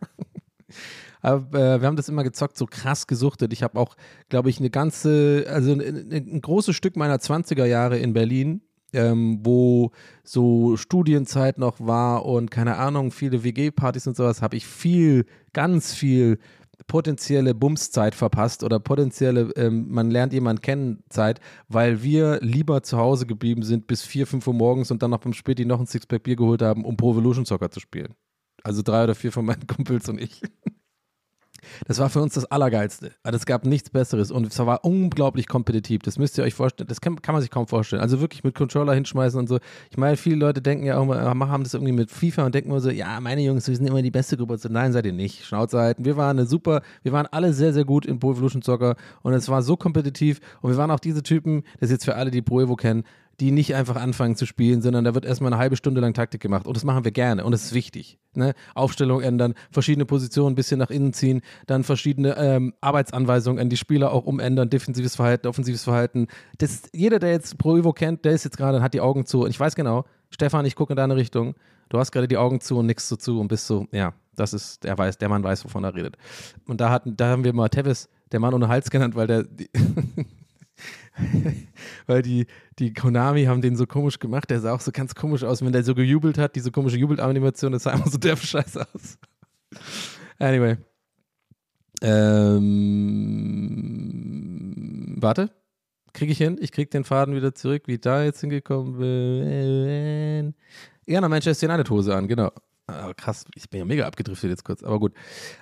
[1.22, 3.52] Aber äh, wir haben das immer gezockt, so krass gesuchtet.
[3.52, 3.96] Ich habe auch,
[4.28, 8.60] glaube ich, eine ganze, also ein, ein großes Stück meiner 20er Jahre in Berlin,
[8.92, 9.92] ähm, wo
[10.24, 15.94] so Studienzeit noch war und keine Ahnung, viele WG-Partys und sowas, habe ich viel, ganz
[15.94, 16.38] viel
[16.86, 22.98] potenzielle Bumszeit verpasst oder potenzielle, ähm, man lernt jemanden kennen Zeit, weil wir lieber zu
[22.98, 25.86] Hause geblieben sind bis 4, 5 Uhr morgens und dann noch beim Späti noch ein
[25.86, 28.14] Sixpack Bier geholt haben, um Pro Evolution Soccer zu spielen.
[28.64, 30.42] Also drei oder vier von meinen Kumpels und ich.
[31.86, 33.12] Das war für uns das Allergeilste.
[33.22, 36.02] Also es gab nichts Besseres und es war unglaublich kompetitiv.
[36.02, 36.88] Das müsst ihr euch vorstellen.
[36.88, 38.02] Das kann, kann man sich kaum vorstellen.
[38.02, 39.58] Also wirklich mit Controller hinschmeißen und so.
[39.90, 42.70] Ich meine, viele Leute denken ja auch mal, haben das irgendwie mit FIFA und denken
[42.70, 44.58] immer so, ja, meine Jungs, wir sind immer die beste Gruppe.
[44.68, 45.44] Nein, seid ihr nicht.
[45.44, 46.04] Schnauze halten.
[46.04, 49.32] Wir waren eine super, wir waren alle sehr, sehr gut in Pro Evolution Soccer und
[49.32, 52.30] es war so kompetitiv und wir waren auch diese Typen, das ist jetzt für alle,
[52.30, 53.04] die Pro Evo kennen,
[53.42, 56.40] die nicht einfach anfangen zu spielen, sondern da wird erstmal eine halbe Stunde lang Taktik
[56.40, 56.64] gemacht.
[56.64, 58.20] Und das machen wir gerne und das ist wichtig.
[58.34, 58.54] Ne?
[58.76, 63.76] Aufstellung ändern, verschiedene Positionen ein bisschen nach innen ziehen, dann verschiedene ähm, Arbeitsanweisungen an die
[63.76, 66.28] Spieler auch umändern, defensives Verhalten, offensives Verhalten.
[66.58, 69.42] Das, jeder, der jetzt Pro Evo kennt, der ist jetzt gerade, hat die Augen zu.
[69.42, 71.56] Und ich weiß genau, Stefan, ich gucke in deine Richtung.
[71.88, 74.54] Du hast gerade die Augen zu und nichts so zu und bist so, ja, das
[74.54, 76.16] ist, der weiß, der Mann weiß, wovon er redet.
[76.68, 79.46] Und da hatten, da haben wir mal Tevis, der Mann ohne Hals genannt, weil der,
[82.06, 82.46] weil die,
[82.78, 85.72] die Konami haben den so komisch gemacht, der sah auch so ganz komisch aus, wenn
[85.72, 89.18] der so gejubelt hat, diese komische Jubelanimation, das sah immer so der Scheiß aus.
[90.38, 90.76] Anyway.
[92.02, 92.66] Ähm,
[95.20, 95.50] warte.
[96.14, 96.58] Kriege ich hin?
[96.60, 100.54] Ich kriege den Faden wieder zurück, wie ich da jetzt hingekommen bin.
[101.06, 102.50] Ja, na, Manchester United Hose an, genau.
[102.88, 105.12] Ah, krass, ich bin ja mega abgedriftet jetzt kurz, aber gut.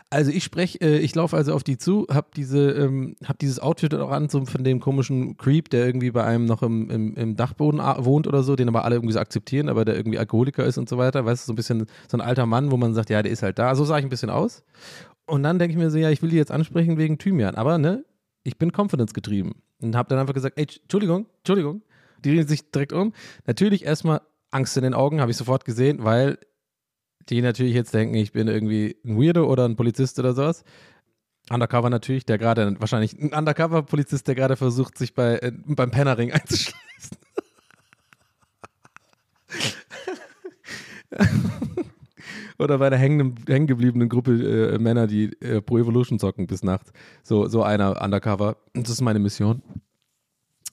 [0.09, 3.61] Also ich spreche, äh, ich laufe also auf die zu, hab diese, ähm, hab dieses
[3.61, 7.15] Outfit auch an, so von dem komischen Creep, der irgendwie bei einem noch im, im,
[7.17, 10.65] im Dachboden wohnt oder so, den aber alle irgendwie so akzeptieren, aber der irgendwie Alkoholiker
[10.65, 11.27] ist und so weiter.
[11.27, 13.43] Weißt du, so ein bisschen so ein alter Mann, wo man sagt, ja, der ist
[13.43, 13.75] halt da.
[13.75, 14.65] So sah ich ein bisschen aus.
[15.27, 17.77] Und dann denke ich mir so, ja, ich will die jetzt ansprechen wegen Thymian, aber
[17.77, 18.05] ne,
[18.45, 21.83] ich bin confidence getrieben und habe dann einfach gesagt, ey, Entschuldigung, Entschuldigung.
[22.25, 23.13] Die drehen sich direkt um.
[23.47, 26.39] Natürlich erstmal Angst in den Augen, habe ich sofort gesehen, weil
[27.31, 30.65] die natürlich jetzt denken, ich bin irgendwie ein Weirdo oder ein Polizist oder sowas.
[31.51, 36.33] Undercover natürlich, der gerade, wahrscheinlich ein Undercover-Polizist, der gerade versucht, sich bei, äh, beim Pennerring
[36.35, 37.19] einzuschließen.
[42.59, 46.63] oder bei einer hängen, hängen gebliebenen Gruppe äh, Männer, die äh, Pro Evolution zocken bis
[46.63, 46.93] nachts.
[47.23, 48.57] So, so einer Undercover.
[48.75, 49.63] Das ist meine Mission.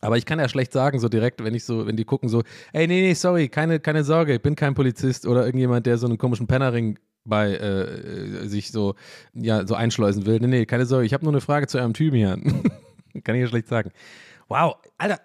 [0.02, 2.44] Aber ich kann ja schlecht sagen, so direkt, wenn ich so, wenn die gucken, so,
[2.74, 6.08] ey, nee, nee, sorry, keine, keine Sorge, ich bin kein Polizist oder irgendjemand, der so
[6.08, 8.96] einen komischen Pennerring bei äh, sich so,
[9.34, 10.40] ja, so einschleusen will.
[10.40, 12.44] Nee, nee, keine Sorge, ich habe nur eine Frage zu eurem Thymian.
[13.24, 13.92] kann ich ja schlecht sagen.
[14.48, 15.20] Wow, Alter,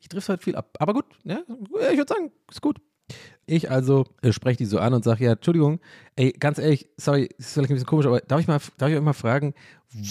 [0.00, 0.76] ich triff halt viel ab.
[0.78, 2.80] Aber gut, ja, ich würde sagen, ist gut.
[3.46, 5.80] Ich also äh, spreche die so an und sage, ja, Entschuldigung,
[6.16, 8.96] ey, ganz ehrlich, sorry, ist vielleicht ein bisschen komisch, aber darf ich mal, darf ich
[8.96, 9.54] euch mal fragen,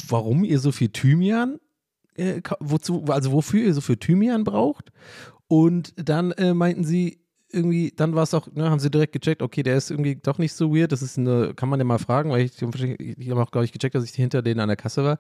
[0.07, 1.59] warum ihr so viel Thymian
[2.17, 4.91] äh, wozu, also wofür ihr so viel Thymian braucht.
[5.47, 9.41] Und dann äh, meinten sie, irgendwie, dann war es auch, ne, haben sie direkt gecheckt,
[9.41, 10.91] okay, der ist irgendwie doch nicht so weird.
[10.91, 13.71] Das ist eine, kann man ja mal fragen, weil ich, ich habe auch, glaube ich,
[13.71, 15.17] gecheckt, dass ich hinter denen an der Kasse war.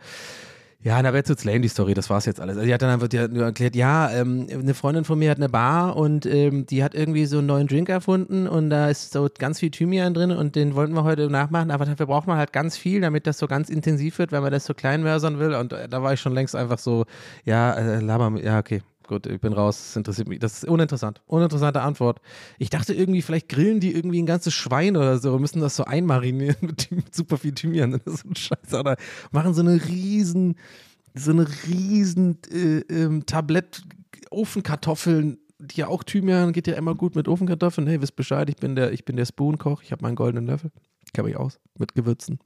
[0.79, 2.55] Ja, na, jetzt lame, die Story, das war's jetzt alles.
[2.55, 5.49] Also, die hat dann einfach nur erklärt, ja, ähm, eine Freundin von mir hat eine
[5.49, 9.27] Bar und ähm, die hat irgendwie so einen neuen Drink erfunden und da ist so
[9.39, 12.53] ganz viel Thymian drin und den wollten wir heute nachmachen, aber dafür braucht man halt
[12.53, 15.55] ganz viel, damit das so ganz intensiv wird, wenn man das so klein mörsern will.
[15.55, 17.05] Und äh, da war ich schon längst einfach so,
[17.43, 20.39] ja, äh, laber, ja, okay, gut, ich bin raus, das interessiert mich.
[20.39, 21.21] Das ist uninteressant.
[21.25, 22.21] Uninteressante Antwort.
[22.59, 25.85] Ich dachte irgendwie, vielleicht grillen die irgendwie ein ganzes Schwein oder so, müssen das so
[25.85, 27.93] einmarinieren mit, mit super viel Thymian.
[27.93, 28.73] Das ist so ein Scheiß.
[28.73, 28.97] Oder
[29.31, 30.55] machen so eine riesen,
[31.15, 33.81] so eine riesen äh, ähm, Tablett
[34.29, 37.87] Ofenkartoffeln, die ja auch Thymian, geht ja immer gut mit Ofenkartoffeln.
[37.87, 40.71] Hey, wisst Bescheid, ich bin der, ich bin der Spoon-Koch, ich habe meinen goldenen Löffel.
[41.13, 42.39] Kenne mich aus, mit Gewürzen.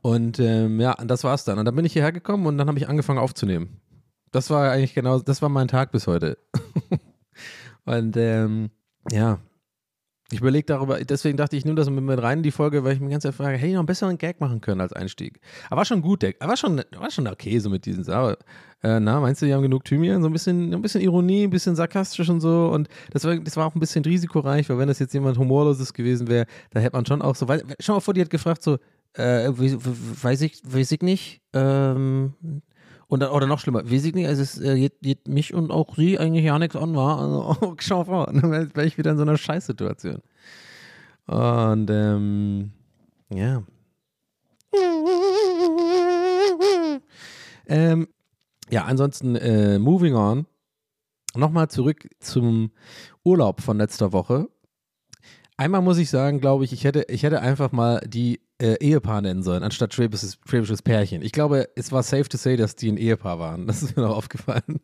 [0.00, 1.58] Und ähm, ja, das war's dann.
[1.58, 3.80] Und dann bin ich hierher gekommen und dann habe ich angefangen aufzunehmen.
[4.32, 6.38] Das war eigentlich genau, das war mein Tag bis heute.
[7.84, 8.70] und ähm,
[9.10, 9.38] ja,
[10.32, 12.94] ich überlege darüber, deswegen dachte ich, ich nehme das mit rein in die Folge, weil
[12.94, 15.38] ich mir ganz Zeit frage, hätte ich noch einen besseren Gag machen können als Einstieg.
[15.68, 18.36] Aber war schon gut, der, war schon, war schon okay so mit diesen Sachen.
[18.82, 20.22] Äh, na, meinst du, die haben genug Thymian?
[20.22, 22.70] So ein bisschen, ein bisschen Ironie, ein bisschen sarkastisch und so.
[22.72, 25.92] Und das war, das war auch ein bisschen risikoreich, weil wenn das jetzt jemand Humorloses
[25.92, 28.62] gewesen wäre, da hätte man schon auch so, weil, schau mal vor, die hat gefragt
[28.62, 28.78] so,
[29.12, 32.32] äh, weiß ich, weiß ich nicht, ähm,
[33.12, 35.96] und oder noch schlimmer, weiß ich nicht, also es äh, geht, geht, mich und auch
[35.96, 37.18] sie eigentlich ja nichts an, war.
[37.20, 40.22] Also, schau vor, dann wäre ich wieder in so einer Scheißsituation.
[41.26, 42.72] Und ähm,
[43.28, 43.62] ja.
[47.66, 48.08] Ähm,
[48.70, 50.46] Ja, ansonsten, äh, moving on.
[51.34, 52.70] Nochmal zurück zum
[53.24, 54.48] Urlaub von letzter Woche.
[55.62, 59.20] Einmal muss ich sagen, glaube ich, ich hätte, ich hätte einfach mal die äh, Ehepaar
[59.20, 61.22] nennen sollen, anstatt schwäbisches, schwäbisches Pärchen.
[61.22, 63.68] Ich glaube, es war safe to say, dass die ein Ehepaar waren.
[63.68, 64.80] Das ist mir noch aufgefallen.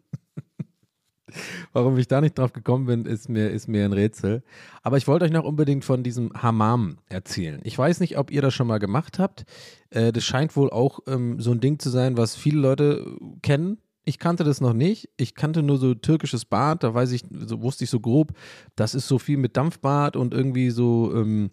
[1.73, 4.45] Warum ich da nicht drauf gekommen bin, ist mir, ist mir ein Rätsel.
[4.85, 7.59] Aber ich wollte euch noch unbedingt von diesem Hammam erzählen.
[7.64, 9.47] Ich weiß nicht, ob ihr das schon mal gemacht habt.
[9.91, 13.79] Äh, das scheint wohl auch ähm, so ein Ding zu sein, was viele Leute kennen.
[14.09, 15.11] Ich kannte das noch nicht.
[15.18, 16.83] Ich kannte nur so türkisches Bad.
[16.83, 18.33] Da weiß ich, so wusste ich so grob,
[18.75, 21.51] das ist so viel mit Dampfbad und irgendwie so ähm,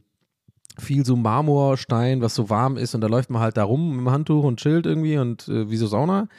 [0.79, 3.99] viel so Marmorstein, was so warm ist und da läuft man halt da rum mit
[3.99, 6.29] dem Handtuch und chillt irgendwie und äh, wie so Sauna.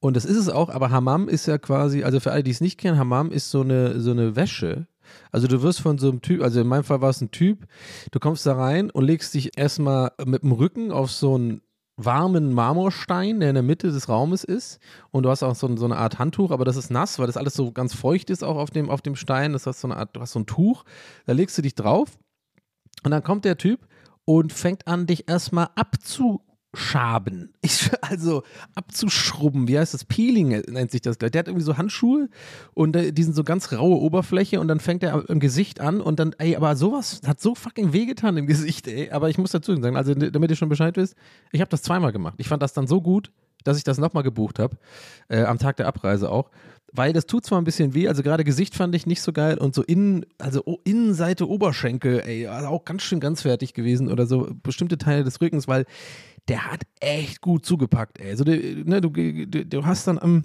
[0.00, 2.60] Und das ist es auch, aber Hammam ist ja quasi, also für alle, die es
[2.60, 4.88] nicht kennen, Hammam ist so eine, so eine Wäsche.
[5.30, 7.68] Also du wirst von so einem Typ, also in meinem Fall war es ein Typ,
[8.10, 11.60] du kommst da rein und legst dich erstmal mit dem Rücken auf so einen
[11.96, 14.80] warmen Marmorstein, der in der Mitte des Raumes ist.
[15.10, 17.36] Und du hast auch so, so, eine Art Handtuch, aber das ist nass, weil das
[17.36, 19.52] alles so ganz feucht ist auch auf dem, auf dem Stein.
[19.52, 20.84] Das heißt so eine Art, du hast so ein Tuch,
[21.26, 22.18] da legst du dich drauf
[23.04, 23.86] und dann kommt der Typ
[24.24, 26.40] und fängt an, dich erstmal abzu
[26.72, 27.52] Schaben.
[27.62, 28.42] Ich, also
[28.74, 30.04] abzuschrubben, wie heißt das?
[30.04, 31.18] Peeling nennt sich das.
[31.18, 32.28] Der hat irgendwie so Handschuhe
[32.74, 36.20] und die sind so ganz raue Oberfläche und dann fängt er im Gesicht an und
[36.20, 39.10] dann, ey, aber sowas hat so fucking wehgetan im Gesicht, ey.
[39.10, 41.16] Aber ich muss dazu sagen, also damit ihr schon Bescheid wisst,
[41.50, 42.34] ich habe das zweimal gemacht.
[42.38, 43.32] Ich fand das dann so gut,
[43.64, 44.76] dass ich das nochmal gebucht habe,
[45.28, 46.50] äh, am Tag der Abreise auch.
[46.92, 49.58] Weil das tut zwar ein bisschen weh, also gerade Gesicht fand ich nicht so geil
[49.58, 54.26] und so innen, also Innenseite Oberschenkel, ey, also auch ganz schön ganz fertig gewesen oder
[54.26, 55.84] so bestimmte Teile des Rückens, weil
[56.50, 58.30] der hat echt gut zugepackt, ey.
[58.30, 60.44] Also, ne, du, du, du hast dann am.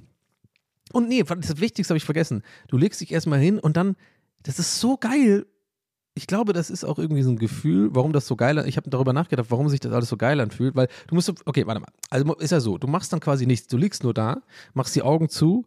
[0.93, 2.43] und nee, das Wichtigste habe ich vergessen.
[2.67, 3.95] Du legst dich erstmal hin und dann,
[4.43, 5.47] das ist so geil.
[6.17, 8.89] Ich glaube, das ist auch irgendwie so ein Gefühl, warum das so geil Ich habe
[8.89, 11.89] darüber nachgedacht, warum sich das alles so geil anfühlt, weil du musst, okay, warte mal.
[12.09, 13.67] Also ist ja so, du machst dann quasi nichts.
[13.67, 14.41] Du liegst nur da,
[14.73, 15.65] machst die Augen zu,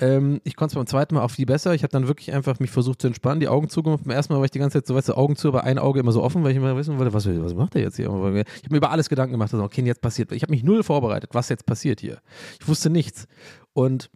[0.00, 1.74] ähm, ich konnte es beim zweiten Mal auch viel besser.
[1.74, 4.04] Ich habe dann wirklich einfach mich versucht zu entspannen, die Augen zugemacht.
[4.04, 5.78] Beim ersten Mal war ich die ganze Zeit so, weißt du, Augen zu, aber ein
[5.78, 8.06] Auge immer so offen, weil ich immer wissen wollte, was, was macht er jetzt hier?
[8.06, 10.32] Ich habe mir über alles Gedanken gemacht, dass, okay, jetzt passiert.
[10.32, 12.20] Ich habe mich null vorbereitet, was jetzt passiert hier.
[12.60, 13.26] Ich wusste nichts.
[13.74, 14.10] Und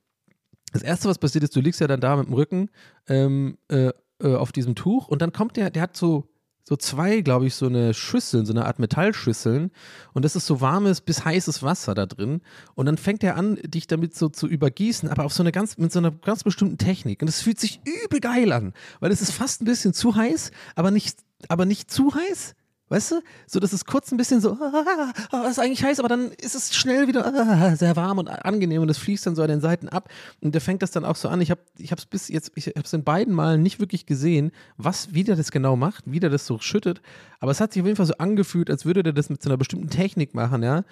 [0.73, 2.70] das Erste, was passiert ist, du liegst ja dann da mit dem Rücken
[3.07, 3.90] ähm, äh,
[4.24, 6.28] äh, auf diesem Tuch und dann kommt der, der hat so
[6.66, 9.70] so zwei, glaube ich, so eine Schüsseln, so eine Art Metallschüsseln.
[10.14, 12.40] Und das ist so warmes bis heißes Wasser da drin.
[12.74, 15.76] Und dann fängt er an, dich damit so zu übergießen, aber auf so eine ganz,
[15.76, 17.20] mit so einer ganz bestimmten Technik.
[17.20, 20.52] Und das fühlt sich übel geil an, weil es ist fast ein bisschen zu heiß,
[20.74, 22.54] aber nicht, aber nicht zu heiß.
[22.90, 23.23] Weißt du?
[23.47, 26.55] So, dass es kurz ein bisschen so, ah, ah, ist eigentlich heiß, aber dann ist
[26.55, 29.62] es schnell wieder ah, sehr warm und angenehm und es fließt dann so an den
[29.62, 30.11] Seiten ab.
[30.42, 31.40] Und der fängt das dann auch so an.
[31.40, 35.14] Ich habe es bis jetzt, ich habe es in beiden Malen nicht wirklich gesehen, was,
[35.14, 37.01] wie der das genau macht, wie der das so schüttet.
[37.40, 39.49] Aber es hat sich auf jeden Fall so angefühlt, als würde der das mit so
[39.49, 40.85] einer bestimmten Technik machen, ja.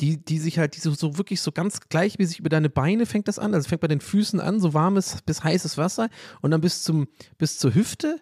[0.00, 3.28] Die, die sich halt, die so, so wirklich so ganz gleichmäßig über deine Beine fängt
[3.28, 3.54] das an.
[3.54, 6.08] Also fängt bei den Füßen an, so warmes bis heißes Wasser
[6.42, 7.08] und dann bis zum,
[7.38, 8.20] bis zur Hüfte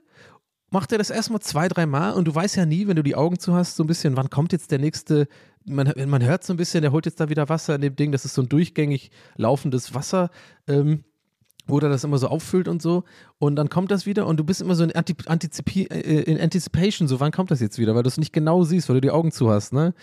[0.71, 3.17] macht er das erstmal zwei, drei Mal und du weißt ja nie, wenn du die
[3.17, 5.29] Augen zu hast, so ein bisschen, wann kommt jetzt der nächste,
[5.65, 8.13] man, man hört so ein bisschen, der holt jetzt da wieder Wasser in dem Ding,
[8.13, 10.31] das ist so ein durchgängig laufendes Wasser,
[10.67, 11.05] ähm,
[11.67, 13.05] wo er das immer so auffüllt und so.
[13.39, 17.09] Und dann kommt das wieder und du bist immer so in, Antizipi äh, in Anticipation,
[17.09, 19.11] so wann kommt das jetzt wieder, weil du es nicht genau siehst, weil du die
[19.11, 19.95] Augen zu hast, ne?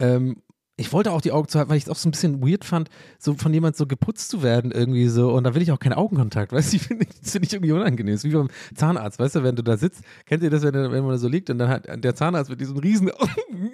[0.00, 0.36] Ähm,
[0.78, 2.64] ich wollte auch die Augen zu halten, weil ich es auch so ein bisschen weird
[2.64, 2.88] fand,
[3.18, 5.32] so von jemand so geputzt zu werden irgendwie so.
[5.32, 6.78] Und da will ich auch keinen Augenkontakt, weißt du?
[6.78, 8.14] Finde das find ich irgendwie unangenehm.
[8.14, 10.74] Das ist wie beim Zahnarzt, weißt du, wenn du da sitzt, kennt ihr das, wenn,
[10.74, 13.28] wenn man da so liegt und dann hat der Zahnarzt mit diesen riesen Augen.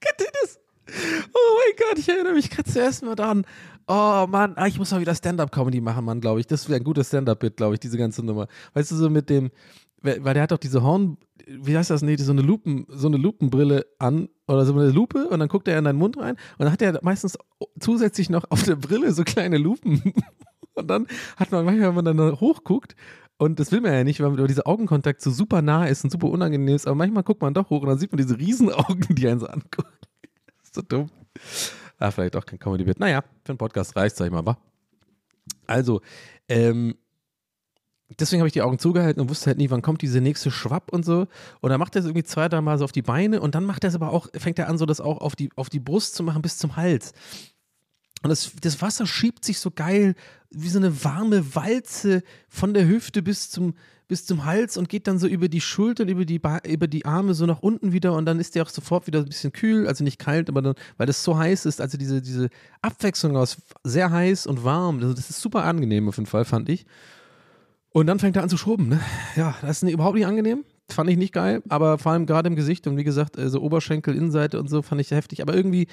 [0.00, 0.60] kennt ihr das?
[1.32, 3.46] Oh mein Gott, ich erinnere mich gerade zuerst mal daran.
[3.86, 6.46] Oh Mann, ah, ich muss mal wieder Stand-Up-Comedy machen, Mann, glaube ich.
[6.46, 8.46] Das wäre ein gutes Stand-Up-Bit, glaube ich, diese ganze Nummer.
[8.74, 9.50] Weißt du, so mit dem,
[10.04, 13.16] weil der hat doch diese Horn, wie heißt das, nee, so eine Lupen, so eine
[13.16, 16.64] Lupenbrille an oder so eine Lupe und dann guckt er in deinen Mund rein und
[16.64, 17.38] dann hat er meistens
[17.80, 20.12] zusätzlich noch auf der Brille so kleine Lupen
[20.74, 22.94] und dann hat man manchmal, wenn man dann hochguckt
[23.38, 26.28] und das will man ja nicht, weil dieser Augenkontakt so super nah ist und super
[26.28, 29.26] unangenehm ist, aber manchmal guckt man doch hoch und dann sieht man diese Riesenaugen, die
[29.26, 29.88] einen so angucken.
[30.60, 31.10] Das ist so dumm.
[31.98, 33.00] Ah, vielleicht auch kein Comedy-Bit.
[33.00, 34.58] Naja, für einen Podcast reicht sag ich mal, wa?
[35.66, 36.00] Also,
[36.48, 36.94] ähm,
[38.18, 40.92] deswegen habe ich die Augen zugehalten und wusste halt nie, wann kommt diese nächste Schwapp
[40.92, 41.26] und so.
[41.60, 43.64] Und dann macht er es irgendwie zwei, drei Mal so auf die Beine und dann
[43.64, 45.80] macht er es aber auch, fängt er an, so das auch auf die, auf die
[45.80, 47.12] Brust zu machen bis zum Hals.
[48.22, 50.14] Und das, das Wasser schiebt sich so geil
[50.50, 53.74] wie so eine warme Walze von der Hüfte bis zum,
[54.08, 57.34] bis zum Hals und geht dann so über die Schultern, über die, über die Arme
[57.34, 60.04] so nach unten wieder und dann ist der auch sofort wieder ein bisschen kühl, also
[60.04, 62.48] nicht kalt, aber dann, weil das so heiß ist, also diese, diese
[62.82, 66.68] Abwechslung aus sehr heiß und warm, also das ist super angenehm auf jeden Fall, fand
[66.68, 66.86] ich.
[67.96, 68.88] Und dann fängt er an zu schrubben.
[68.88, 69.00] Ne?
[69.36, 70.64] Ja, das ist überhaupt nicht angenehm.
[70.90, 73.60] Fand ich nicht geil, aber vor allem gerade im Gesicht und wie gesagt, so also
[73.60, 75.42] Oberschenkel, Innenseite und so fand ich heftig.
[75.42, 75.86] Aber irgendwie,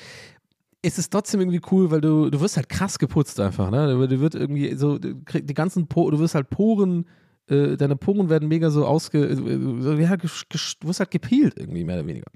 [0.82, 4.08] ist es trotzdem irgendwie cool, weil du, du wirst halt krass geputzt einfach, ne?
[4.08, 7.06] Du wird irgendwie so, du die ganzen Po, du wirst halt Poren,
[7.48, 12.08] äh, deine Poren werden mega so ausge, äh, du wirst halt gepeelt irgendwie, mehr oder
[12.08, 12.32] weniger.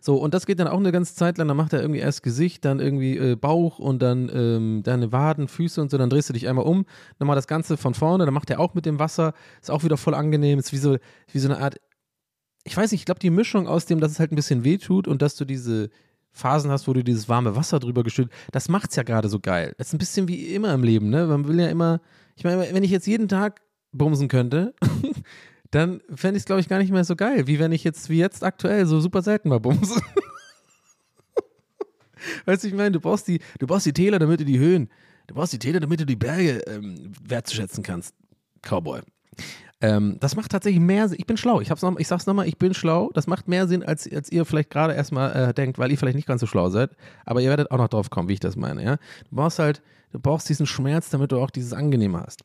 [0.00, 1.48] So, und das geht dann auch eine ganze Zeit lang.
[1.48, 5.48] Dann macht er irgendwie erst Gesicht, dann irgendwie äh, Bauch und dann ähm, deine Waden,
[5.48, 5.98] Füße und so.
[5.98, 6.84] Dann drehst du dich einmal um.
[7.18, 8.24] Dann mal das Ganze von vorne.
[8.24, 9.34] Dann macht er auch mit dem Wasser.
[9.60, 10.58] Ist auch wieder voll angenehm.
[10.58, 10.96] Ist wie so,
[11.32, 11.80] wie so eine Art.
[12.64, 14.78] Ich weiß nicht, ich glaube, die Mischung aus dem, dass es halt ein bisschen weh
[14.78, 15.90] tut und dass du diese
[16.32, 19.74] Phasen hast, wo du dieses warme Wasser drüber geschüttet, das macht's ja gerade so geil.
[19.78, 21.26] Das ist ein bisschen wie immer im Leben, ne?
[21.26, 22.00] Man will ja immer,
[22.36, 23.60] ich meine, wenn ich jetzt jeden Tag
[23.92, 24.74] bumsen könnte,
[25.70, 28.08] dann fände ich es, glaube ich, gar nicht mehr so geil, wie wenn ich jetzt,
[28.08, 30.00] wie jetzt aktuell, so super selten mal bumse.
[32.46, 34.88] weißt du, ich meine, du brauchst die, du brauchst die Täler, damit du die Höhen,
[35.26, 38.14] du brauchst die Täler, damit du die Berge ähm, wertzuschätzen kannst.
[38.62, 39.00] Cowboy.
[39.80, 41.18] Ähm, das macht tatsächlich mehr Sinn.
[41.20, 41.60] Ich bin schlau.
[41.60, 43.10] Ich, hab's noch, ich sag's nochmal, ich bin schlau.
[43.14, 46.16] Das macht mehr Sinn, als, als ihr vielleicht gerade erstmal äh, denkt, weil ihr vielleicht
[46.16, 46.90] nicht ganz so schlau seid.
[47.24, 48.82] Aber ihr werdet auch noch drauf kommen, wie ich das meine.
[48.82, 48.96] Ja?
[49.30, 52.42] Du brauchst halt, du brauchst diesen Schmerz, damit du auch dieses Angenehme hast.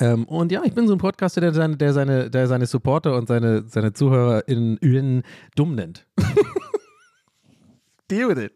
[0.00, 3.16] Ähm, und ja, ich bin so ein Podcaster, der seine, der seine, der seine Supporter
[3.16, 5.22] und seine, seine ZuhörerInnen
[5.54, 6.06] dumm nennt.
[8.10, 8.52] Deal with it.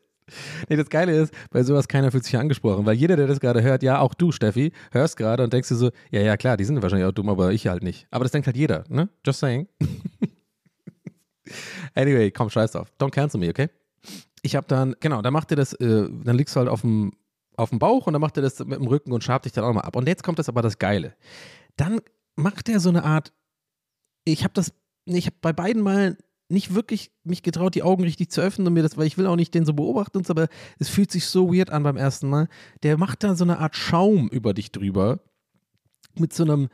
[0.69, 3.63] Nee, das Geile ist, bei sowas keiner fühlt sich angesprochen, weil jeder, der das gerade
[3.63, 6.65] hört, ja, auch du, Steffi, hörst gerade und denkst dir so, ja, ja, klar, die
[6.65, 8.07] sind wahrscheinlich auch dumm, aber ich halt nicht.
[8.11, 9.09] Aber das denkt halt jeder, ne?
[9.27, 9.67] Just saying.
[11.95, 12.93] anyway, komm, scheiß drauf.
[13.01, 13.69] Don't cancel me, okay?
[14.43, 17.13] Ich hab dann, genau, dann macht ihr das, äh, dann liegst du halt auf dem,
[17.61, 19.65] auf dem Bauch und dann macht er das mit dem Rücken und schabt dich dann
[19.65, 19.97] auch mal ab.
[19.97, 21.15] Und jetzt kommt das aber das Geile.
[21.77, 22.01] Dann
[22.37, 23.33] macht er so eine Art,
[24.25, 24.73] ich habe das,
[25.05, 26.17] ich habe bei beiden Malen
[26.49, 29.27] nicht wirklich mich getraut, die Augen richtig zu öffnen und mir das, weil ich will
[29.27, 30.49] auch nicht den so beobachten, und so, aber
[30.79, 32.49] es fühlt sich so weird an beim ersten Mal.
[32.83, 35.21] Der macht da so eine Art Schaum über dich drüber
[36.19, 36.69] mit so einem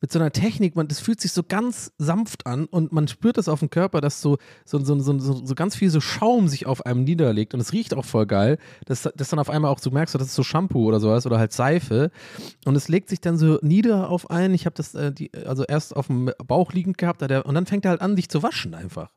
[0.00, 3.38] mit so einer Technik, man, das fühlt sich so ganz sanft an und man spürt
[3.38, 6.48] das auf dem Körper, dass so, so, so, so, so, so ganz viel so Schaum
[6.48, 9.70] sich auf einem niederlegt und es riecht auch voll geil, dass, dass dann auf einmal
[9.70, 12.10] auch so merkst, das ist so Shampoo oder sowas oder halt Seife
[12.64, 15.64] und es legt sich dann so nieder auf einen, ich habe das äh, die, also
[15.64, 18.74] erst auf dem Bauch liegend gehabt und dann fängt er halt an, dich zu waschen
[18.74, 19.10] einfach.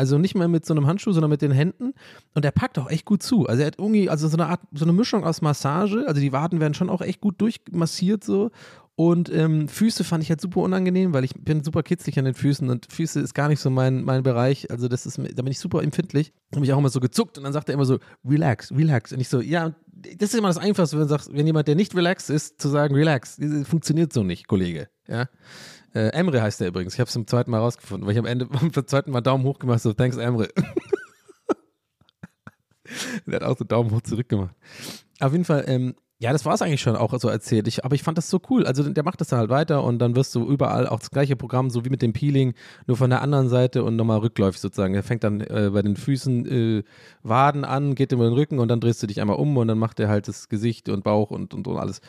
[0.00, 1.92] Also nicht mehr mit so einem Handschuh, sondern mit den Händen.
[2.32, 3.46] Und er packt auch echt gut zu.
[3.46, 6.06] Also er hat irgendwie, also so eine Art, so eine Mischung aus Massage.
[6.08, 8.50] Also die Waden werden schon auch echt gut durchmassiert so.
[8.96, 12.32] Und ähm, Füße fand ich halt super unangenehm, weil ich bin super kitzlig an den
[12.32, 14.70] Füßen und Füße ist gar nicht so mein, mein Bereich.
[14.70, 16.32] Also das ist, da bin ich super empfindlich.
[16.54, 19.12] Habe ich auch immer so gezuckt und dann sagt er immer so, relax, relax.
[19.12, 21.74] Und ich so, ja, das ist immer das Einfachste, wenn, du sagst, wenn jemand, der
[21.74, 23.36] nicht relaxed ist, zu sagen, relax.
[23.36, 24.88] Das funktioniert so nicht, Kollege.
[25.06, 25.28] Ja.
[25.94, 26.94] Äh, Emre heißt der übrigens.
[26.94, 29.44] Ich habe es zum zweiten Mal rausgefunden, weil ich am Ende beim zweiten Mal Daumen
[29.44, 30.48] hoch gemacht so, thanks Emre.
[33.26, 34.54] der hat auch so Daumen hoch zurückgemacht.
[35.20, 37.66] Auf jeden Fall, ähm, ja, das war es eigentlich schon auch so erzählt.
[37.66, 38.66] Ich, aber ich fand das so cool.
[38.66, 41.34] Also der macht das dann halt weiter und dann wirst du überall auch das gleiche
[41.34, 42.52] Programm, so wie mit dem Peeling,
[42.86, 44.94] nur von der anderen Seite und nochmal rückläufig sozusagen.
[44.94, 46.82] Er fängt dann äh, bei den Füßen äh,
[47.22, 49.78] Waden an, geht über den Rücken und dann drehst du dich einmal um und dann
[49.78, 52.02] macht er halt das Gesicht und Bauch und, und, und alles.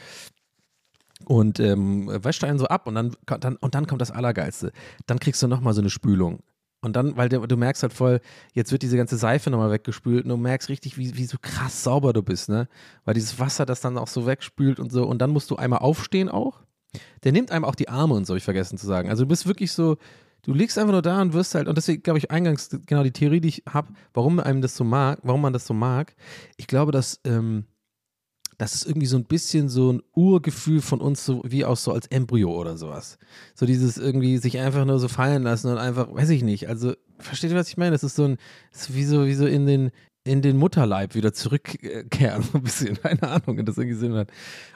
[1.25, 4.71] Und ähm, wäscht einen so ab und dann, dann, und dann kommt das Allergeilste.
[5.05, 6.39] Dann kriegst du nochmal so eine Spülung.
[6.83, 8.21] Und dann, weil du merkst halt voll,
[8.53, 11.83] jetzt wird diese ganze Seife nochmal weggespült und du merkst richtig, wie, wie so krass
[11.83, 12.67] sauber du bist, ne?
[13.05, 15.05] Weil dieses Wasser das dann auch so wegspült und so.
[15.05, 16.63] Und dann musst du einmal aufstehen auch.
[17.23, 19.09] Der nimmt einem auch die Arme und so, hab ich vergessen zu sagen.
[19.09, 19.97] Also du bist wirklich so,
[20.41, 23.11] du liegst einfach nur da und wirst halt, und deswegen glaube ich eingangs genau die
[23.11, 26.15] Theorie, die ich habe, warum einem das so mag, warum man das so mag.
[26.57, 27.65] Ich glaube, dass, ähm,
[28.61, 31.93] das ist irgendwie so ein bisschen so ein Urgefühl von uns, so wie auch so
[31.93, 33.17] als Embryo oder sowas.
[33.55, 36.69] So dieses irgendwie sich einfach nur so fallen lassen und einfach, weiß ich nicht.
[36.69, 37.89] Also, versteht ihr, was ich meine?
[37.89, 38.37] Das ist so ein,
[38.71, 39.89] ist wie so, wie so in den,
[40.23, 44.29] in den Mutterleib wieder zurückkehren, so ein bisschen, keine Ahnung, wenn das irgendwie Sinn hat.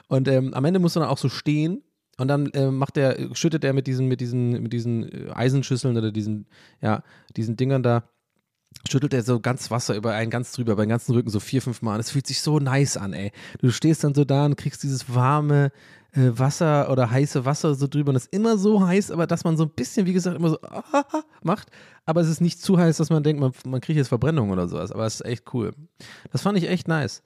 [0.08, 1.84] Und ähm, am Ende muss man auch so stehen
[2.18, 5.96] und dann äh, macht er, schüttet er mit diesen, mit diesen, mit diesen äh, Eisenschüsseln
[5.96, 6.48] oder diesen,
[6.82, 7.04] ja,
[7.36, 8.02] diesen Dingern da,
[8.88, 11.62] schüttelt er so ganz Wasser über einen ganz drüber, über den ganzen Rücken, so vier,
[11.62, 11.98] fünf Mal.
[12.00, 13.32] Es fühlt sich so nice an, ey.
[13.60, 15.72] Du stehst dann so da und kriegst dieses warme
[16.12, 19.44] äh, Wasser oder heiße Wasser so drüber und es ist immer so heiß, aber dass
[19.44, 21.04] man so ein bisschen, wie gesagt, immer so ah,
[21.42, 21.68] macht.
[22.04, 24.68] Aber es ist nicht zu heiß, dass man denkt, man, man kriegt jetzt Verbrennung oder
[24.68, 24.92] sowas.
[24.92, 25.72] Aber es ist echt cool.
[26.30, 27.22] Das fand ich echt nice.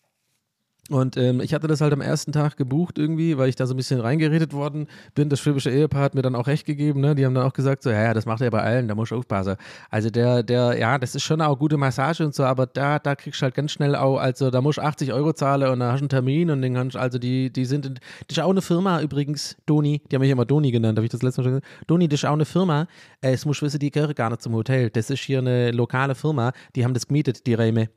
[0.90, 3.74] Und ähm, ich hatte das halt am ersten Tag gebucht irgendwie, weil ich da so
[3.74, 5.28] ein bisschen reingeredet worden bin.
[5.28, 7.00] Das schwäbische Ehepaar hat mir dann auch recht gegeben.
[7.00, 7.14] Ne?
[7.14, 9.12] Die haben dann auch gesagt, so, ja, ja, das macht er bei allen, da musst
[9.12, 9.54] du aufpassen.
[9.88, 13.14] Also der, der, ja, das ist schon auch gute Massage und so, aber da, da
[13.14, 15.92] kriegst du halt ganz schnell auch, also da musst du 80 Euro zahlen und da
[15.92, 17.94] hast du einen Termin und den kannst also die, die sind, in,
[18.26, 21.12] das ist auch eine Firma übrigens, Doni, die haben mich immer Doni genannt, habe ich
[21.12, 21.86] das letzte Mal schon gesagt.
[21.86, 22.88] Doni, das ist auch eine Firma,
[23.20, 24.90] äh, es muss wissen, die gehören gar nicht zum Hotel.
[24.90, 27.90] Das ist hier eine lokale Firma, die haben das gemietet, die Räume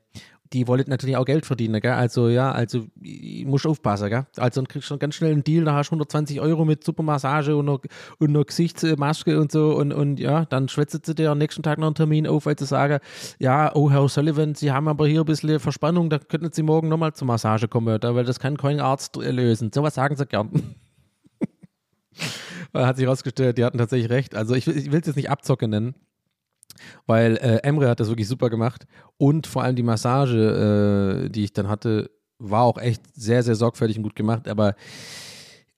[0.54, 1.92] die wollen natürlich auch Geld verdienen, gell?
[1.92, 4.26] Also ja, also ich muss aufpassen, gell?
[4.36, 7.56] Also dann kriegst du ganz schnell einen Deal, da hast du 120 Euro mit Supermassage
[7.56, 7.80] und noch,
[8.18, 11.78] und noch Gesichtsmaske und so und, und ja, dann schwätzt sie dir am nächsten Tag
[11.78, 13.00] noch einen Termin auf, weil sie sagen,
[13.38, 16.88] ja, oh Herr Sullivan, Sie haben aber hier ein bisschen Verspannung, da könnten Sie morgen
[16.88, 19.70] nochmal zur Massage kommen, weil das kann kein Arzt lösen.
[19.74, 20.50] So was sagen sie gern.
[22.72, 24.34] Hat sich herausgestellt, die hatten tatsächlich recht.
[24.34, 25.94] Also ich, ich will es jetzt nicht Abzocke nennen,
[27.06, 31.44] weil äh, Emre hat das wirklich super gemacht und vor allem die Massage, äh, die
[31.44, 34.74] ich dann hatte, war auch echt sehr, sehr sorgfältig und gut gemacht, aber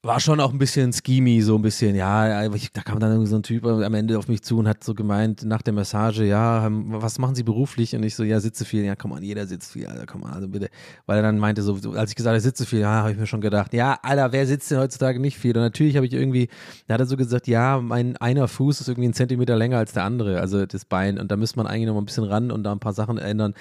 [0.07, 3.29] war schon auch ein bisschen schemy, so ein bisschen, ja, ich, da kam dann irgendwie
[3.29, 6.25] so ein Typ am Ende auf mich zu und hat so gemeint, nach der Massage,
[6.25, 7.95] ja, ähm, was machen Sie beruflich?
[7.95, 10.35] Und ich so, ja, sitze viel, ja, komm an, jeder sitzt viel, Alter, komm an,
[10.35, 10.69] also bitte.
[11.07, 13.27] Weil er dann meinte so, als ich gesagt habe, sitze viel, ja, habe ich mir
[13.27, 15.57] schon gedacht, ja, Alter, wer sitzt denn heutzutage nicht viel?
[15.57, 16.49] Und natürlich habe ich irgendwie,
[16.87, 19.93] da hat er so gesagt, ja, mein einer Fuß ist irgendwie ein Zentimeter länger als
[19.93, 22.51] der andere, also das Bein, und da müsste man eigentlich noch mal ein bisschen ran
[22.51, 23.55] und da ein paar Sachen ändern.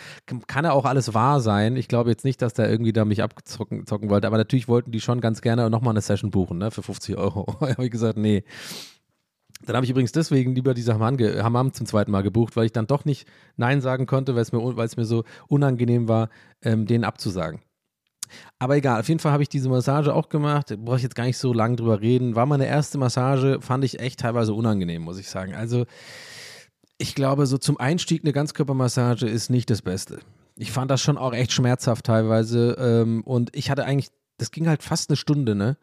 [0.48, 1.76] Kann ja auch alles wahr sein.
[1.76, 4.92] Ich glaube jetzt nicht, dass der irgendwie da mich abzocken zocken wollte, aber natürlich wollten
[4.92, 7.48] die schon ganz gerne nochmal eine Session buchen, ne, für 50 Euro.
[7.62, 8.44] habe ich gesagt, nee.
[9.66, 12.74] Dann habe ich übrigens deswegen lieber diese Hammam, Hammam, zum zweiten Mal gebucht, weil ich
[12.74, 16.30] dann doch nicht Nein sagen konnte, weil es mir, weil es mir so unangenehm war,
[16.62, 17.62] ähm, denen abzusagen.
[18.60, 20.72] Aber egal, auf jeden Fall habe ich diese Massage auch gemacht.
[20.72, 22.36] Da brauche ich jetzt gar nicht so lange drüber reden.
[22.36, 25.56] War meine erste Massage, fand ich echt teilweise unangenehm, muss ich sagen.
[25.56, 25.86] Also,
[26.98, 30.20] ich glaube, so zum Einstieg eine Ganzkörpermassage ist nicht das Beste.
[30.58, 32.76] Ich fand das schon auch echt schmerzhaft teilweise.
[32.80, 35.78] Ähm, und ich hatte eigentlich, das ging halt fast eine Stunde, ne?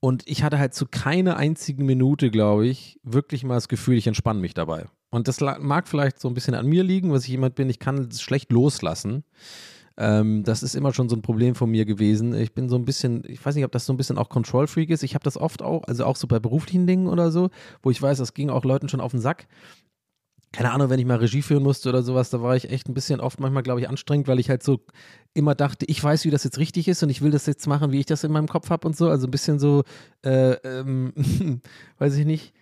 [0.00, 4.06] Und ich hatte halt zu keiner einzigen Minute, glaube ich, wirklich mal das Gefühl, ich
[4.06, 4.86] entspanne mich dabei.
[5.10, 7.78] Und das mag vielleicht so ein bisschen an mir liegen, was ich jemand bin, ich
[7.78, 9.24] kann es schlecht loslassen.
[9.98, 12.32] Ähm, das ist immer schon so ein Problem von mir gewesen.
[12.32, 14.66] Ich bin so ein bisschen, ich weiß nicht, ob das so ein bisschen auch Control
[14.66, 15.02] Freak ist.
[15.02, 17.50] Ich habe das oft auch, also auch so bei beruflichen Dingen oder so,
[17.82, 19.46] wo ich weiß, das ging auch Leuten schon auf den Sack
[20.52, 22.94] keine Ahnung, wenn ich mal Regie führen musste oder sowas, da war ich echt ein
[22.94, 24.80] bisschen oft manchmal, glaube ich, anstrengend, weil ich halt so
[25.32, 27.92] immer dachte, ich weiß, wie das jetzt richtig ist und ich will das jetzt machen,
[27.92, 29.08] wie ich das in meinem Kopf habe und so.
[29.08, 29.84] Also ein bisschen so,
[30.22, 31.12] äh, ähm,
[31.98, 32.52] weiß ich nicht.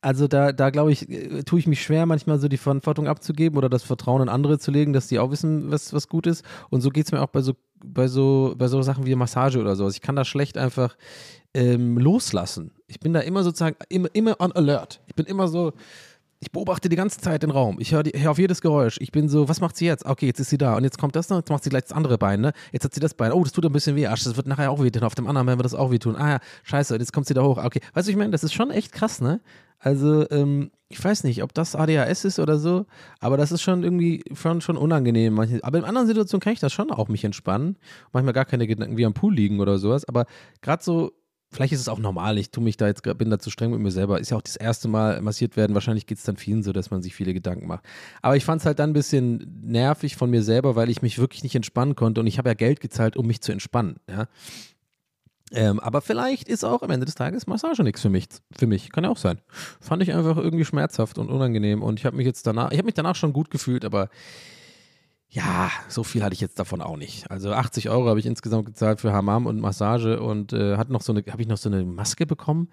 [0.00, 3.56] Also da, da glaube ich, äh, tue ich mich schwer, manchmal so die Verantwortung abzugeben
[3.56, 6.44] oder das Vertrauen in andere zu legen, dass die auch wissen, was, was gut ist.
[6.68, 9.58] Und so geht es mir auch bei so, bei so, bei so Sachen wie Massage
[9.58, 9.94] oder sowas.
[9.94, 10.96] Ich kann da schlecht einfach
[11.54, 12.72] ähm, loslassen.
[12.86, 15.00] Ich bin da immer sozusagen, immer, immer on alert.
[15.06, 15.72] Ich bin immer so,
[16.40, 17.78] ich beobachte die ganze Zeit den Raum.
[17.80, 18.98] Ich höre hör auf jedes Geräusch.
[19.00, 20.06] Ich bin so, was macht sie jetzt?
[20.06, 20.76] Okay, jetzt ist sie da.
[20.76, 22.52] Und jetzt kommt das noch, jetzt macht sie gleich das andere Bein, ne?
[22.72, 23.32] Jetzt hat sie das Bein.
[23.32, 24.06] Oh, das tut ein bisschen weh.
[24.06, 25.02] Ach, das wird nachher auch wehtun.
[25.02, 26.14] Auf dem anderen Bein wird das auch wehtun.
[26.16, 27.62] Ah ja, scheiße, jetzt kommt sie da hoch.
[27.62, 29.40] Okay, weißt du, ich meine, das ist schon echt krass, ne?
[29.80, 32.86] Also, ähm, ich weiß nicht, ob das ADHS ist oder so,
[33.20, 35.38] aber das ist schon irgendwie schon, schon unangenehm.
[35.62, 37.76] Aber in anderen Situationen kann ich das schon auch mich entspannen.
[38.12, 40.06] Manchmal gar keine Gedanken wie am Pool liegen oder sowas.
[40.06, 40.26] Aber
[40.62, 41.12] gerade so
[41.50, 43.80] Vielleicht ist es auch normal, ich tue mich da jetzt, bin da zu streng mit
[43.80, 44.20] mir selber.
[44.20, 45.72] Ist ja auch das erste Mal massiert werden.
[45.72, 47.84] Wahrscheinlich geht es dann vielen so, dass man sich viele Gedanken macht.
[48.20, 51.18] Aber ich fand es halt dann ein bisschen nervig von mir selber, weil ich mich
[51.18, 52.20] wirklich nicht entspannen konnte.
[52.20, 53.96] Und ich habe ja Geld gezahlt, um mich zu entspannen.
[54.10, 54.26] Ja?
[55.52, 58.26] Ähm, aber vielleicht ist auch am Ende des Tages Massage nichts für mich.
[58.54, 58.92] Für mich.
[58.92, 59.40] Kann ja auch sein.
[59.80, 61.82] Fand ich einfach irgendwie schmerzhaft und unangenehm.
[61.82, 64.10] Und ich habe mich jetzt danach, ich habe mich danach schon gut gefühlt, aber
[65.30, 67.30] ja, so viel hatte ich jetzt davon auch nicht.
[67.30, 71.02] Also 80 Euro habe ich insgesamt gezahlt für Hammam und Massage und äh, hat noch
[71.02, 72.68] so eine, habe ich noch so eine Maske bekommen.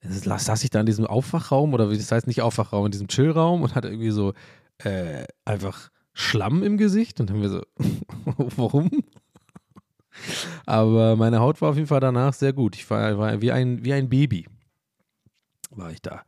[0.00, 3.08] Das saß ich da in diesem Aufwachraum oder wie das heißt, nicht Aufwachraum, in diesem
[3.08, 4.32] Chillraum und hatte irgendwie so
[4.78, 7.62] äh, einfach Schlamm im Gesicht und dann haben wir so,
[8.56, 8.90] warum?
[10.66, 12.76] Aber meine Haut war auf jeden Fall danach sehr gut.
[12.76, 14.46] Ich war, war wie, ein, wie ein Baby
[15.78, 16.22] war ich da.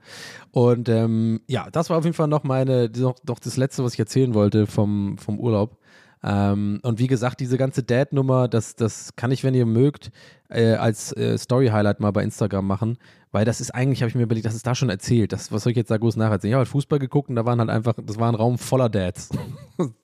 [0.51, 3.95] Und ähm, ja, das war auf jeden Fall noch meine, noch, noch das Letzte, was
[3.95, 5.79] ich erzählen wollte vom, vom Urlaub.
[6.23, 10.11] Ähm, und wie gesagt, diese ganze Dad-Nummer, das, das kann ich, wenn ihr mögt,
[10.51, 12.99] äh, als äh, Story-Highlight mal bei Instagram machen,
[13.33, 15.33] weil das ist eigentlich, habe ich mir überlegt, das ist da schon erzählt.
[15.33, 16.51] Das, was soll ich jetzt da groß nacherzählen?
[16.51, 18.91] Ich habe halt Fußball geguckt und da waren halt einfach, das war ein Raum voller
[18.91, 19.31] Dads.
[19.77, 19.95] und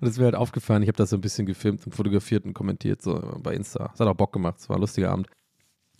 [0.00, 0.82] das ist mir halt aufgefallen.
[0.82, 3.88] Ich habe das so ein bisschen gefilmt und fotografiert und kommentiert so bei Insta.
[3.90, 4.56] Das hat auch Bock gemacht.
[4.58, 5.26] Es war ein lustiger Abend.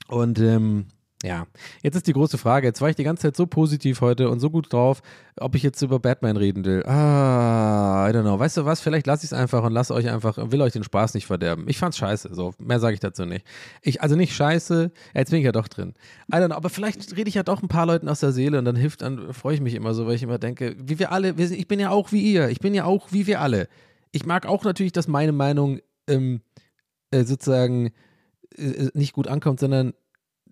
[0.09, 0.87] Und ähm,
[1.27, 1.47] ja,
[1.83, 2.69] jetzt ist die große Frage.
[2.69, 5.03] Jetzt war ich die ganze Zeit so positiv heute und so gut drauf,
[5.39, 6.85] ob ich jetzt über Batman reden will.
[6.87, 8.39] Ah, I don't know.
[8.39, 8.81] Weißt du was?
[8.81, 11.65] Vielleicht lasse ich es einfach und lasse euch einfach, will euch den Spaß nicht verderben.
[11.69, 12.33] Ich fand's scheiße.
[12.33, 13.45] So, mehr sage ich dazu nicht.
[13.83, 15.95] Ich, also nicht scheiße, jetzt bin ich ja doch drin.
[16.33, 18.59] I don't know, aber vielleicht rede ich ja doch ein paar Leuten aus der Seele
[18.61, 21.11] und dann hilft, dann freue ich mich immer so, weil ich immer denke, wie wir
[21.11, 22.51] alle, ich bin ja auch wie ihr.
[22.51, 23.69] Ich bin ja auch wie wir alle.
[24.13, 26.41] Ich mag auch natürlich, dass meine Meinung ähm,
[27.11, 27.91] äh, sozusagen
[28.57, 29.93] äh, nicht gut ankommt, sondern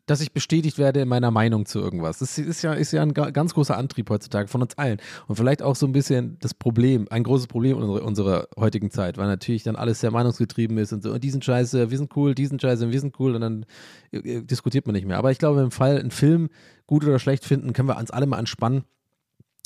[0.07, 2.18] dass ich bestätigt werde in meiner Meinung zu irgendwas.
[2.18, 4.98] Das ist ja, ist ja ein ganz großer Antrieb heutzutage von uns allen.
[5.28, 9.16] Und vielleicht auch so ein bisschen das Problem, ein großes Problem unserer, unserer heutigen Zeit,
[9.16, 12.14] weil natürlich dann alles sehr meinungsgetrieben ist und so, und die sind scheiße, wir sind
[12.16, 13.66] cool, die sind scheiße, wir sind cool und dann
[14.12, 15.18] äh, äh, diskutiert man nicht mehr.
[15.18, 16.50] Aber ich glaube, im Fall, einen Film
[16.86, 18.84] gut oder schlecht finden, können wir uns alle mal entspannen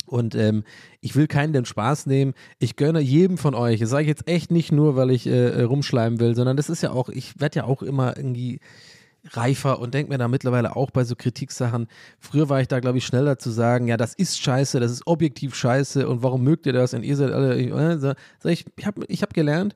[0.05, 0.63] Und ähm,
[1.01, 2.33] ich will keinen den Spaß nehmen.
[2.57, 3.79] Ich gönne jedem von euch.
[3.79, 6.81] Das sage ich jetzt echt nicht nur, weil ich äh, rumschleimen will, sondern das ist
[6.81, 8.59] ja auch, ich werde ja auch immer irgendwie
[9.31, 11.87] reifer und denke mir da mittlerweile auch bei so Kritiksachen,
[12.19, 15.07] früher war ich da, glaube ich, schneller zu sagen, ja, das ist scheiße, das ist
[15.07, 16.93] objektiv scheiße und warum mögt ihr das?
[16.93, 19.75] Und ihr seid alle, äh, ich, ich habe ich hab gelernt,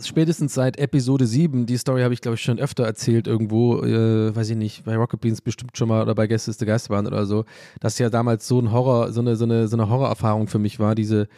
[0.00, 4.34] spätestens seit Episode 7, die Story habe ich, glaube ich, schon öfter erzählt, irgendwo, äh,
[4.34, 7.06] weiß ich nicht, bei Rocket Beans bestimmt schon mal oder bei Gäste ist der Geistbahn
[7.06, 7.44] oder so,
[7.80, 10.78] dass ja damals so ein Horror, so eine, so eine, so eine Horrorerfahrung für mich
[10.78, 11.28] war, diese,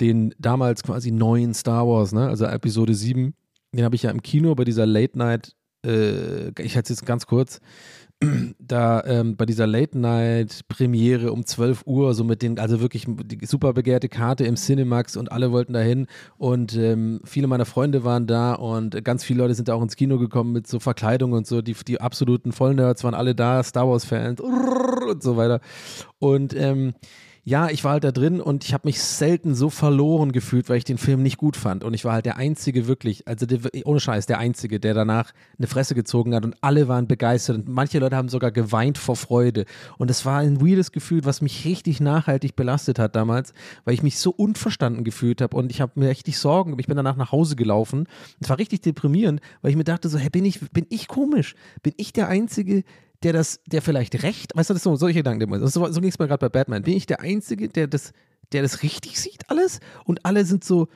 [0.00, 3.34] den damals quasi neuen Star Wars, ne, also Episode 7,
[3.72, 5.54] den habe ich ja im Kino bei dieser Late Night
[5.88, 7.60] äh, ich hatte es jetzt ganz kurz,
[8.58, 13.72] da ähm, bei dieser Late-Night-Premiere um 12 Uhr, so mit den, also wirklich die super
[13.72, 18.54] begehrte Karte im Cinemax und alle wollten dahin und ähm, viele meiner Freunde waren da
[18.54, 21.62] und ganz viele Leute sind da auch ins Kino gekommen mit so Verkleidung und so,
[21.62, 25.60] die, die absoluten Vollnerds waren alle da, Star Wars-Fans und so weiter.
[26.18, 26.94] Und ähm,
[27.48, 30.76] ja, ich war halt da drin und ich habe mich selten so verloren gefühlt, weil
[30.76, 31.82] ich den Film nicht gut fand.
[31.82, 35.32] Und ich war halt der Einzige wirklich, also der, ohne Scheiß, der Einzige, der danach
[35.56, 37.56] eine Fresse gezogen hat und alle waren begeistert.
[37.56, 39.64] Und manche Leute haben sogar geweint vor Freude.
[39.96, 43.54] Und es war ein weirdes Gefühl, was mich richtig nachhaltig belastet hat damals,
[43.86, 46.78] weil ich mich so unverstanden gefühlt habe und ich habe mir richtig Sorgen.
[46.78, 48.08] Ich bin danach nach Hause gelaufen.
[48.40, 51.54] Es war richtig deprimierend, weil ich mir dachte so, hey, bin ich, bin ich komisch?
[51.82, 52.84] Bin ich der Einzige,
[53.22, 56.18] der das, der vielleicht recht, weißt du, das so, solche Gedanken, so, so ging es
[56.18, 56.82] mir gerade bei Batman.
[56.82, 58.12] Bin ich der Einzige, der das,
[58.52, 59.80] der das richtig sieht, alles?
[60.04, 60.88] Und alle sind so,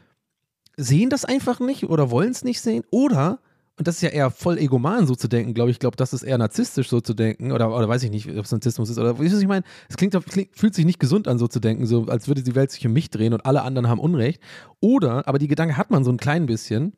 [0.77, 2.85] sehen das einfach nicht oder wollen es nicht sehen?
[2.91, 3.41] Oder,
[3.77, 6.23] und das ist ja eher voll egoman so zu denken, glaube ich, glaube, das ist
[6.23, 9.19] eher narzisstisch so zu denken, oder, oder weiß ich nicht, ob es Narzissmus ist, oder
[9.19, 12.07] was ich meine, es klingt, klingt, fühlt sich nicht gesund an, so zu denken, so
[12.07, 14.41] als würde die Welt sich um mich drehen und alle anderen haben Unrecht.
[14.81, 16.93] Oder, aber die Gedanke hat man so ein klein bisschen,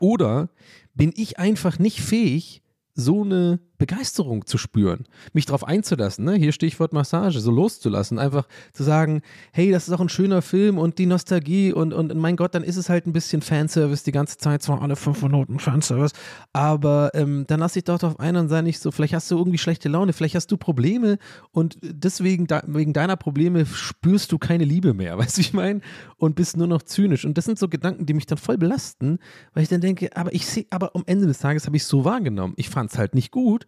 [0.00, 0.50] oder
[0.94, 2.62] bin ich einfach nicht fähig,
[2.94, 6.34] so eine Begeisterung zu spüren, mich darauf einzulassen, ne?
[6.34, 9.22] hier Stichwort Massage, so loszulassen, einfach zu sagen,
[9.52, 12.64] hey, das ist auch ein schöner Film und die Nostalgie und, und mein Gott, dann
[12.64, 16.12] ist es halt ein bisschen Fanservice die ganze Zeit, zwar alle fünf Minuten Fanservice,
[16.52, 19.38] aber ähm, dann lass dich doch darauf ein und sei nicht so, vielleicht hast du
[19.38, 21.18] irgendwie schlechte Laune, vielleicht hast du Probleme
[21.52, 25.80] und deswegen, da, wegen deiner Probleme spürst du keine Liebe mehr, weißt du, ich meine,
[26.16, 27.24] und bist nur noch zynisch.
[27.24, 29.18] Und das sind so Gedanken, die mich dann voll belasten,
[29.54, 31.88] weil ich dann denke, aber ich sehe, aber am Ende des Tages habe ich es
[31.88, 33.67] so wahrgenommen, ich fand es halt nicht gut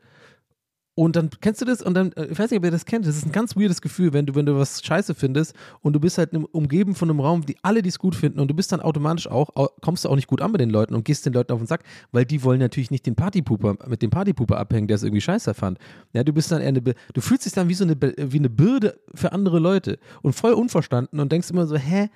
[1.00, 3.06] und dann kennst du das und dann, äh, ich weiß nicht, ob ihr das kennt,
[3.06, 6.00] das ist ein ganz weirdes Gefühl, wenn du, wenn du was scheiße findest und du
[6.00, 8.80] bist halt umgeben von einem Raum, die alle dies gut finden und du bist dann
[8.80, 9.48] automatisch auch,
[9.80, 11.66] kommst du auch nicht gut an mit den Leuten und gehst den Leuten auf den
[11.66, 15.22] Sack, weil die wollen natürlich nicht den Partypuper, mit dem Partypuper abhängen, der es irgendwie
[15.22, 15.78] scheiße fand.
[16.12, 18.50] Ja, du bist dann eher eine, du fühlst dich dann wie so eine, wie eine
[18.50, 22.10] Bürde für andere Leute und voll unverstanden und denkst immer so, hä,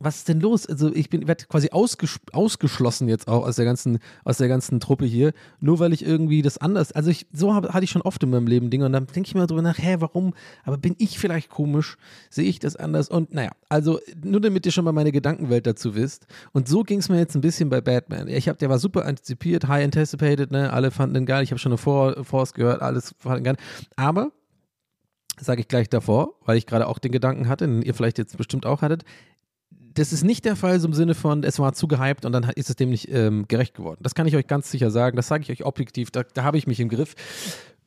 [0.00, 0.66] was ist denn los?
[0.66, 4.80] Also ich bin werde quasi ausges ausgeschlossen jetzt auch aus der ganzen aus der ganzen
[4.80, 6.92] Truppe hier, nur weil ich irgendwie das anders.
[6.92, 9.26] Also ich so hab, hatte ich schon oft in meinem Leben Dinge und dann denke
[9.26, 10.34] ich mir drüber nach, hä, warum?
[10.64, 11.96] Aber bin ich vielleicht komisch?
[12.30, 13.08] Sehe ich das anders?
[13.08, 16.26] Und naja, also nur damit ihr schon mal meine Gedankenwelt dazu wisst.
[16.52, 18.28] Und so ging es mir jetzt ein bisschen bei Batman.
[18.28, 20.72] Ich habe, der war super antizipiert, high anticipated, ne?
[20.72, 21.42] Alle fanden den geil.
[21.42, 23.56] Ich habe schon eine Vor Force gehört, alles fanden geil.
[23.96, 24.30] Aber
[25.40, 28.36] sage ich gleich davor, weil ich gerade auch den Gedanken hatte, den ihr vielleicht jetzt
[28.36, 29.04] bestimmt auch hattet
[29.94, 32.44] das ist nicht der Fall so im Sinne von, es war zu gehypt und dann
[32.56, 34.00] ist es dem nicht ähm, gerecht geworden.
[34.02, 35.16] Das kann ich euch ganz sicher sagen.
[35.16, 36.10] Das sage ich euch objektiv.
[36.10, 37.14] Da, da habe ich mich im Griff.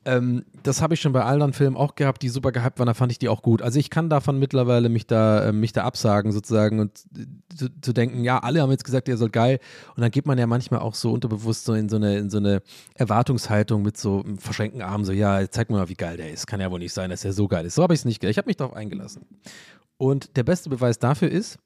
[0.04, 2.86] Ähm, das habe ich schon bei anderen Filmen auch gehabt, die super gehypt waren.
[2.86, 3.60] Da fand ich die auch gut.
[3.60, 7.68] Also ich kann davon mittlerweile mich da, äh, mich da absagen sozusagen und äh, zu,
[7.82, 9.58] zu, denken, ja, alle haben jetzt gesagt, der soll geil.
[9.94, 12.38] Und dann geht man ja manchmal auch so unterbewusst so in so eine, in so
[12.38, 12.62] eine
[12.94, 16.46] Erwartungshaltung mit so verschränkten Armen, so, ja, zeig mir mal, wie geil der ist.
[16.46, 17.74] Kann ja wohl nicht sein, dass er so geil ist.
[17.74, 18.24] So habe ich es nicht.
[18.24, 19.26] Ich habe mich darauf eingelassen.
[19.98, 21.58] Und der beste Beweis dafür ist,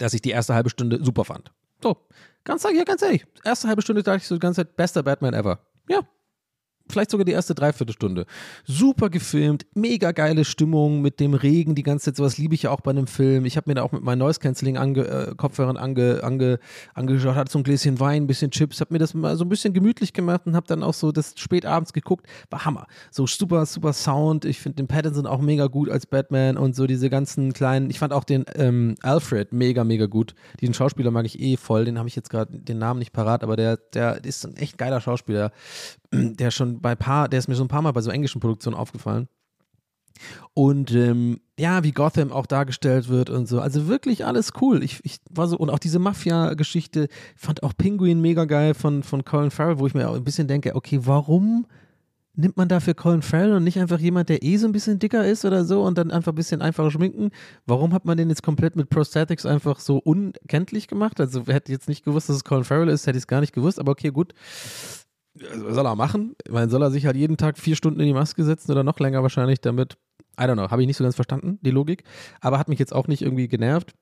[0.00, 1.52] dass ich die erste halbe Stunde super fand.
[1.82, 1.96] So,
[2.44, 5.34] ganz, ja, ganz ehrlich, erste halbe Stunde dachte ich so die ganze Zeit, bester Batman
[5.34, 5.60] ever.
[5.88, 6.00] Ja,
[6.90, 8.26] vielleicht sogar die erste Dreiviertelstunde.
[8.64, 12.16] Super gefilmt, mega geile Stimmung mit dem Regen die ganze Zeit.
[12.16, 13.44] Sowas liebe ich ja auch bei einem Film.
[13.44, 16.58] Ich habe mir da auch mit meinen Noise Cancelling ange, äh, Kopfhörern ange, ange,
[16.94, 19.48] angeschaut, hatte so ein Gläschen Wein, ein bisschen Chips, habe mir das mal so ein
[19.48, 22.26] bisschen gemütlich gemacht und habe dann auch so das spät abends geguckt.
[22.50, 22.86] War Hammer.
[23.10, 24.44] So super, super Sound.
[24.44, 27.90] Ich finde den Pattinson auch mega gut als Batman und so diese ganzen kleinen.
[27.90, 30.34] Ich fand auch den ähm, Alfred mega, mega gut.
[30.60, 31.84] Diesen Schauspieler mag ich eh voll.
[31.84, 34.78] Den habe ich jetzt gerade den Namen nicht parat, aber der, der ist ein echt
[34.78, 35.52] geiler Schauspieler
[36.12, 38.76] der schon bei paar, der ist mir so ein paar Mal bei so englischen Produktionen
[38.76, 39.28] aufgefallen.
[40.52, 43.60] Und ähm, ja, wie Gotham auch dargestellt wird und so.
[43.60, 44.82] Also wirklich alles cool.
[44.82, 49.02] Ich, ich war so, und auch diese Mafia-Geschichte, ich fand auch Penguin mega geil von,
[49.02, 51.66] von Colin Farrell, wo ich mir auch ein bisschen denke, okay, warum
[52.34, 55.26] nimmt man dafür Colin Farrell und nicht einfach jemand, der eh so ein bisschen dicker
[55.26, 57.30] ist oder so und dann einfach ein bisschen einfacher schminken?
[57.66, 61.20] Warum hat man den jetzt komplett mit Prosthetics einfach so unkenntlich gemacht?
[61.20, 63.52] Also hätte jetzt nicht gewusst, dass es Colin Farrell ist, hätte ich es gar nicht
[63.52, 64.34] gewusst, aber okay, gut
[65.34, 66.34] soll er machen?
[66.44, 68.84] Ich meine, soll er sich halt jeden Tag vier Stunden in die Maske setzen oder
[68.84, 69.96] noch länger wahrscheinlich, damit
[70.40, 72.04] I don't know, habe ich nicht so ganz verstanden, die Logik,
[72.40, 73.94] aber hat mich jetzt auch nicht irgendwie genervt.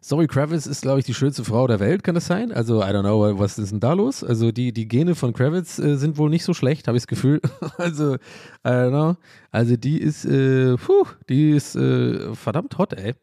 [0.00, 2.50] Zoe Kravitz ist, glaube ich, die schönste Frau der Welt, kann das sein?
[2.50, 4.24] Also, I don't know, was ist denn da los?
[4.24, 7.06] Also, die, die Gene von Kravitz äh, sind wohl nicht so schlecht, habe ich das
[7.06, 7.40] Gefühl.
[7.78, 8.18] also, I
[8.64, 9.16] don't know.
[9.52, 13.14] Also, die ist, äh, puh, die ist äh, verdammt hot, ey.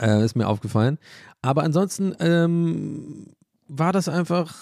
[0.00, 0.98] Äh, ist mir aufgefallen.
[1.40, 3.34] Aber ansonsten ähm,
[3.66, 4.54] war das einfach,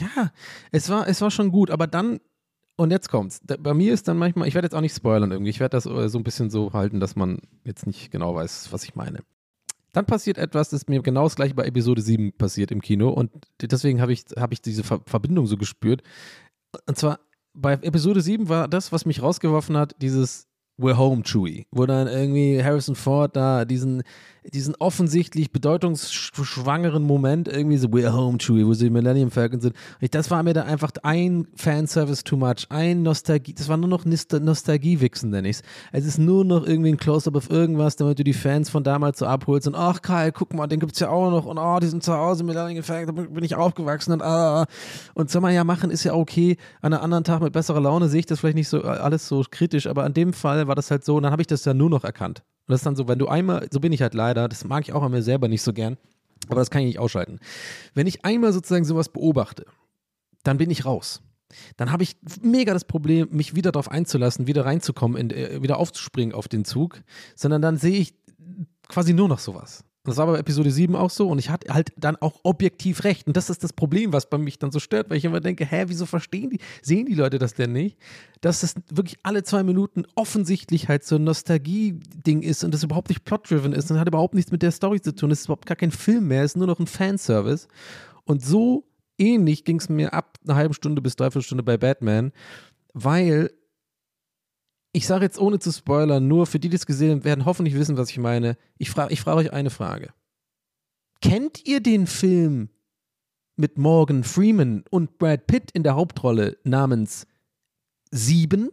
[0.00, 0.32] ja,
[0.72, 2.20] es war, es war schon gut, aber dann
[2.76, 3.40] und jetzt kommt's.
[3.42, 5.76] Da, bei mir ist dann manchmal, ich werde jetzt auch nicht spoilern irgendwie, ich werde
[5.76, 8.94] das äh, so ein bisschen so halten, dass man jetzt nicht genau weiß, was ich
[8.94, 9.20] meine.
[9.92, 13.30] Dann passiert etwas, das mir genau das gleiche bei Episode 7 passiert im Kino und
[13.62, 16.02] deswegen habe ich, hab ich diese Ver Verbindung so gespürt.
[16.86, 17.18] Und zwar
[17.54, 22.06] bei Episode 7 war das, was mich rausgeworfen hat, dieses We're Home Chewie, wo dann
[22.06, 24.02] irgendwie Harrison Ford da diesen,
[24.52, 29.74] diesen offensichtlich bedeutungsschwangeren Moment irgendwie so We're Home Chewie, wo sie Millennium Falcon sind.
[30.00, 33.88] Und das war mir da einfach ein Fanservice too much, ein Nostalgie, das war nur
[33.88, 36.06] noch Nostalgie-Wichsen, nenne ich es.
[36.06, 39.26] Ist nur noch irgendwie ein Close-Up auf irgendwas, damit du die Fans von damals so
[39.26, 41.88] abholst und ach Kyle, guck mal, den gibt es ja auch noch und oh, die
[41.88, 44.66] sind zu Hause, Millennium Falcon, da bin ich aufgewachsen und ah.
[45.14, 46.56] Und soll man ja machen, ist ja okay.
[46.80, 49.44] An einem anderen Tag mit besserer Laune sehe ich das vielleicht nicht so alles so
[49.50, 51.74] kritisch, aber an dem Fall war das halt so und dann habe ich das ja
[51.74, 52.42] nur noch erkannt.
[52.66, 54.82] Und das ist dann so, wenn du einmal, so bin ich halt leider, das mag
[54.82, 55.96] ich auch an mir selber nicht so gern,
[56.48, 57.38] aber das kann ich nicht ausschalten.
[57.94, 59.66] Wenn ich einmal sozusagen sowas beobachte,
[60.42, 61.22] dann bin ich raus.
[61.76, 65.78] Dann habe ich mega das Problem, mich wieder darauf einzulassen, wieder reinzukommen, in, äh, wieder
[65.78, 67.02] aufzuspringen auf den Zug,
[67.34, 68.14] sondern dann sehe ich
[68.88, 69.84] quasi nur noch sowas.
[70.06, 73.26] Das war bei Episode 7 auch so und ich hatte halt dann auch objektiv recht.
[73.26, 75.64] Und das ist das Problem, was bei mich dann so stört, weil ich immer denke,
[75.64, 77.98] hä, wieso verstehen die, sehen die Leute das denn nicht?
[78.40, 83.08] Dass das wirklich alle zwei Minuten offensichtlich halt so ein Nostalgie-Ding ist und das überhaupt
[83.08, 85.30] nicht plot-driven ist und hat überhaupt nichts mit der Story zu tun.
[85.30, 87.68] Es ist überhaupt gar kein Film mehr, es ist nur noch ein Fanservice.
[88.24, 88.84] Und so
[89.18, 92.32] ähnlich ging es mir ab einer halben Stunde bis dreiviertel Stunde bei Batman,
[92.92, 93.50] weil
[94.96, 97.74] ich sage jetzt ohne zu spoilern, nur für die, die es gesehen haben, werden hoffentlich
[97.74, 98.56] wissen, was ich meine.
[98.78, 100.14] Ich frage ich frag euch eine Frage.
[101.20, 102.70] Kennt ihr den Film
[103.56, 107.26] mit Morgan Freeman und Brad Pitt in der Hauptrolle namens
[108.10, 108.70] Sieben?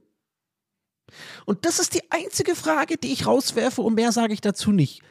[1.46, 5.02] Und das ist die einzige Frage, die ich rauswerfe und mehr sage ich dazu nicht.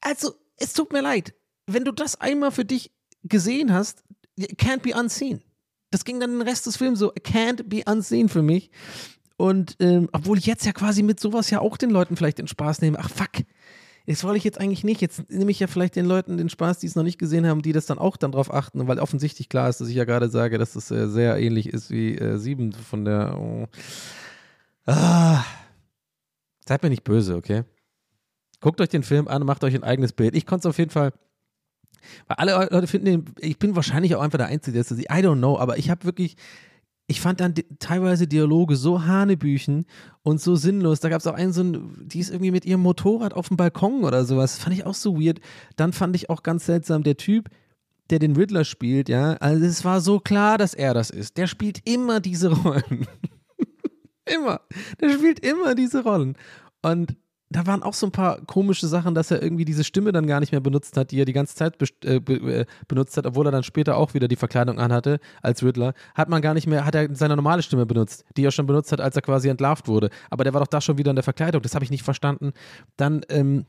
[0.00, 1.32] Also, es tut mir leid.
[1.66, 2.90] Wenn du das einmal für dich
[3.22, 4.02] gesehen hast,
[4.36, 5.44] can't be unseen.
[5.92, 8.72] Das ging dann den Rest des Films so, can't be unseen für mich.
[9.38, 12.48] Und ähm, obwohl ich jetzt ja quasi mit sowas ja auch den Leuten vielleicht den
[12.48, 12.98] Spaß nehme.
[12.98, 13.44] Ach fuck,
[14.04, 15.00] das wollte ich jetzt eigentlich nicht.
[15.00, 17.62] Jetzt nehme ich ja vielleicht den Leuten den Spaß, die es noch nicht gesehen haben,
[17.62, 20.28] die das dann auch dann drauf achten, weil offensichtlich klar ist, dass ich ja gerade
[20.28, 23.38] sage, dass es äh, sehr ähnlich ist wie äh, 7 von der.
[23.38, 23.68] Oh.
[24.86, 25.44] Ah.
[26.66, 27.62] Seid mir nicht böse, okay?
[28.60, 30.34] Guckt euch den Film an, macht euch ein eigenes Bild.
[30.34, 31.12] Ich konnte es auf jeden Fall.
[32.26, 35.10] Weil alle Leute finden den, ich bin wahrscheinlich auch einfach der Einzige, der es sieht.
[35.10, 36.36] I don't know, aber ich habe wirklich,
[37.10, 39.86] ich fand dann teilweise Dialoge so hanebüchen
[40.22, 41.00] und so sinnlos.
[41.00, 43.56] Da gab es auch einen, so ein, die ist irgendwie mit ihrem Motorrad auf dem
[43.56, 44.58] Balkon oder sowas.
[44.58, 45.40] Fand ich auch so weird.
[45.76, 47.48] Dann fand ich auch ganz seltsam, der Typ,
[48.10, 51.38] der den Riddler spielt, ja, also es war so klar, dass er das ist.
[51.38, 53.06] Der spielt immer diese Rollen.
[54.26, 54.60] immer.
[55.00, 56.36] Der spielt immer diese Rollen.
[56.82, 57.16] Und
[57.50, 60.40] da waren auch so ein paar komische Sachen, dass er irgendwie diese Stimme dann gar
[60.40, 63.26] nicht mehr benutzt hat, die er die ganze Zeit be äh, be äh, benutzt hat,
[63.26, 65.94] obwohl er dann später auch wieder die Verkleidung anhatte als Riddler.
[66.14, 68.92] Hat man gar nicht mehr, hat er seine normale Stimme benutzt, die er schon benutzt
[68.92, 70.10] hat, als er quasi entlarvt wurde.
[70.30, 71.62] Aber der war doch da schon wieder in der Verkleidung.
[71.62, 72.52] Das habe ich nicht verstanden.
[72.96, 73.64] Dann, ähm,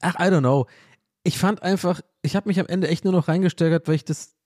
[0.00, 0.66] ach, I don't know.
[1.24, 4.37] Ich fand einfach, ich habe mich am Ende echt nur noch reingesteigert, weil ich das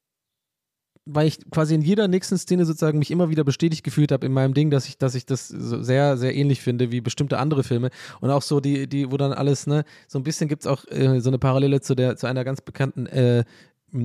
[1.04, 4.32] weil ich quasi in jeder nächsten Szene sozusagen mich immer wieder bestätigt gefühlt habe in
[4.32, 7.64] meinem Ding, dass ich, dass ich das so sehr, sehr ähnlich finde wie bestimmte andere
[7.64, 7.90] Filme.
[8.20, 10.84] Und auch so die, die, wo dann alles, ne, so ein bisschen gibt es auch
[10.88, 13.44] äh, so eine Parallele zu der, zu einer ganz bekannten äh,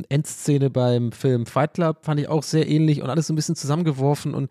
[0.10, 3.56] Endszene beim Film Fight Club, fand ich auch sehr ähnlich und alles so ein bisschen
[3.56, 4.50] zusammengeworfen und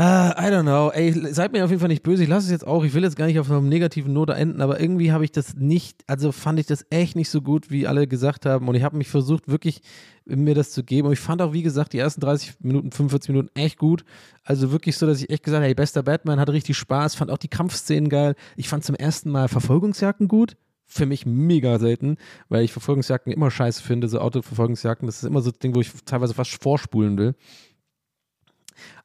[0.00, 0.90] Ah, I don't know.
[0.90, 2.22] Ey, seid mir auf jeden Fall nicht böse.
[2.22, 2.84] Ich lasse es jetzt auch.
[2.84, 5.56] Ich will jetzt gar nicht auf einer negativen Note enden, aber irgendwie habe ich das
[5.56, 8.68] nicht, also fand ich das echt nicht so gut, wie alle gesagt haben.
[8.68, 9.80] Und ich habe mich versucht, wirklich
[10.24, 11.08] mir das zu geben.
[11.08, 14.04] Und ich fand auch, wie gesagt, die ersten 30 Minuten, 45 Minuten echt gut.
[14.44, 17.32] Also wirklich so, dass ich echt gesagt habe, hey, bester Batman, hatte richtig Spaß, fand
[17.32, 18.36] auch die Kampfszenen geil.
[18.54, 22.18] Ich fand zum ersten Mal Verfolgungsjagden gut für mich mega selten,
[22.48, 25.06] weil ich Verfolgungsjagden immer scheiße finde, so Autoverfolgungsjagden.
[25.06, 27.34] Das ist immer so ein Ding, wo ich teilweise fast vorspulen will.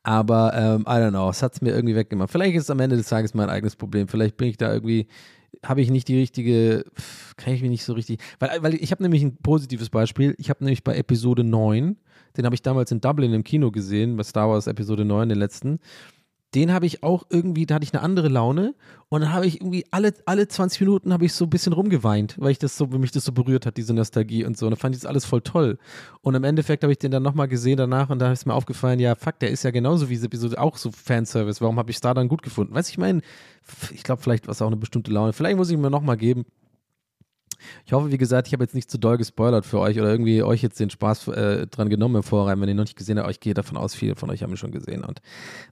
[0.04, 2.30] Aber ähm, I don't know, es hat es mir irgendwie weggemacht.
[2.30, 4.10] Vielleicht ist es am Ende des Tages mein eigenes Problem.
[4.10, 5.08] Vielleicht bin ich da irgendwie,
[5.64, 6.86] habe ich nicht die richtige,
[7.38, 8.20] kann ich mich nicht so richtig.
[8.40, 10.36] Weil, weil ich habe nämlich ein positives Beispiel.
[10.38, 11.96] Ich habe nämlich bei Episode 9,
[12.36, 15.38] den habe ich damals in Dublin im Kino gesehen, bei Star Wars Episode 9, den
[15.38, 15.80] letzten.
[16.56, 18.76] Den habe ich auch irgendwie, da hatte ich eine andere Laune
[19.10, 22.36] und dann habe ich irgendwie alle, alle 20 Minuten habe ich so ein bisschen rumgeweint,
[22.40, 24.66] weil ich das so, mich das so berührt hat, diese Nostalgie und so.
[24.66, 25.78] Und dann fand ich das alles voll toll.
[26.22, 29.00] Und im Endeffekt habe ich den dann nochmal gesehen danach und da ist mir aufgefallen,
[29.00, 31.62] ja, fuck, der ist ja genauso wie diese Episode auch so Fanservice.
[31.62, 32.74] Warum habe ich da dann gut gefunden?
[32.74, 33.22] Weißt du, ich meine,
[33.92, 35.34] ich glaube, vielleicht war es auch eine bestimmte Laune.
[35.34, 36.46] Vielleicht muss ich mir nochmal geben.
[37.86, 40.44] Ich hoffe, wie gesagt, ich habe jetzt nicht zu doll gespoilert für euch oder irgendwie
[40.44, 42.60] euch jetzt den Spaß äh, dran genommen im Vorrein.
[42.62, 44.58] Wenn ihr noch nicht gesehen habt, ich gehe davon aus, viele von euch haben ihn
[44.58, 45.04] schon gesehen.
[45.04, 45.22] Und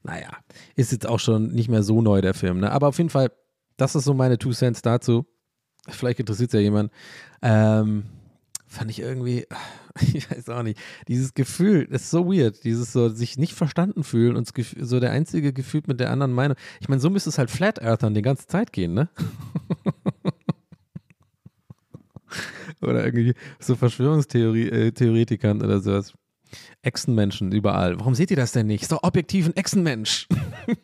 [0.04, 0.30] naja,
[0.76, 2.60] ist jetzt auch schon nicht mehr so neu, der Film.
[2.60, 2.72] Ne?
[2.72, 3.32] Aber auf jeden Fall,
[3.78, 5.26] das ist so meine Two Cents dazu.
[5.88, 6.92] Vielleicht interessiert es ja jemand.
[7.42, 8.04] Ähm,
[8.72, 9.46] fand ich irgendwie,
[10.14, 14.04] ich weiß auch nicht, dieses Gefühl, das ist so weird, dieses so sich nicht verstanden
[14.04, 16.58] fühlen und so der einzige Gefühl mit der anderen Meinung.
[16.80, 19.10] Ich meine, so müsste es halt Flat Earthern die ganze Zeit gehen, ne?
[22.82, 26.14] oder irgendwie so Verschwörungstheoretikern äh, oder sowas.
[26.82, 28.00] Echsenmenschen überall.
[28.00, 28.84] Warum seht ihr das denn nicht?
[28.84, 30.28] Ist doch objektiv ein Echsenmensch.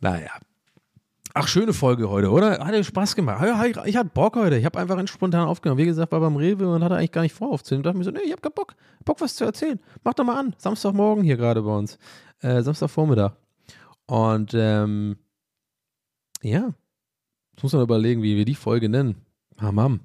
[0.00, 0.30] naja.
[1.32, 2.58] Ach, schöne Folge heute, oder?
[2.58, 3.44] Hat Spaß gemacht.
[3.86, 4.56] Ich hatte Bock heute.
[4.56, 5.78] Ich habe einfach spontan aufgenommen.
[5.78, 7.82] Wie gesagt, war beim Rewe und hatte eigentlich gar nicht vor aufzunehmen.
[7.82, 8.74] Ich dachte mir so, nee, ich habe keinen Bock.
[9.04, 9.78] Bock, was zu erzählen.
[10.02, 10.54] Mach doch mal an.
[10.58, 11.98] Samstagmorgen hier gerade bei uns.
[12.40, 13.32] Äh, Samstagvormittag.
[14.06, 15.18] Und ähm,
[16.42, 16.70] ja,
[17.52, 19.24] jetzt muss man überlegen, wie wir die Folge nennen.
[19.60, 20.00] Hamam.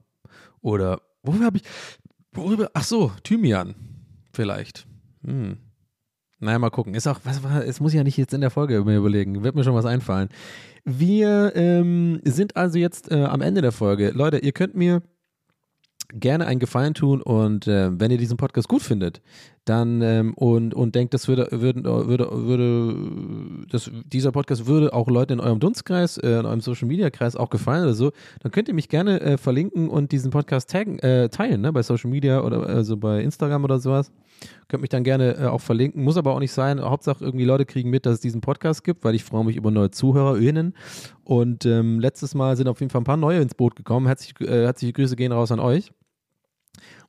[0.62, 1.64] Oder, worüber habe ich,
[2.32, 3.76] worüber, ach so, Thymian.
[4.34, 4.88] Vielleicht.
[5.24, 5.58] Hm.
[6.40, 6.94] Naja, mal gucken.
[6.94, 9.44] Ist auch, was war, es muss ich ja nicht jetzt in der Folge mir überlegen.
[9.44, 10.30] Wird mir schon was einfallen.
[10.84, 14.12] Wir ähm, sind also jetzt äh, am Ende der Folge.
[14.12, 15.02] Leute, ihr könnt mir
[16.14, 19.22] gerne einen Gefallen tun und äh, wenn ihr diesen Podcast gut findet,
[19.66, 25.08] dann ähm, und, und denkt, das würde, würde, würde, würde das, dieser Podcast würde auch
[25.08, 28.12] Leute in eurem Dunstkreis, äh, in eurem Social Media Kreis auch gefallen oder so,
[28.42, 31.84] dann könnt ihr mich gerne äh, verlinken und diesen Podcast taggen, äh, teilen, ne, bei
[31.84, 34.12] Social Media oder also bei Instagram oder sowas.
[34.68, 36.04] Könnt mich dann gerne äh, auch verlinken.
[36.04, 36.82] Muss aber auch nicht sein.
[36.82, 39.72] Hauptsache irgendwie Leute kriegen mit, dass es diesen Podcast gibt, weil ich freue mich über
[39.72, 40.74] neue ZuhörerInnen.
[41.24, 44.08] Und ähm, letztes Mal sind auf jeden Fall ein paar neue ins Boot gekommen.
[44.08, 45.92] Herzlich, äh, herzliche Grüße gehen raus an euch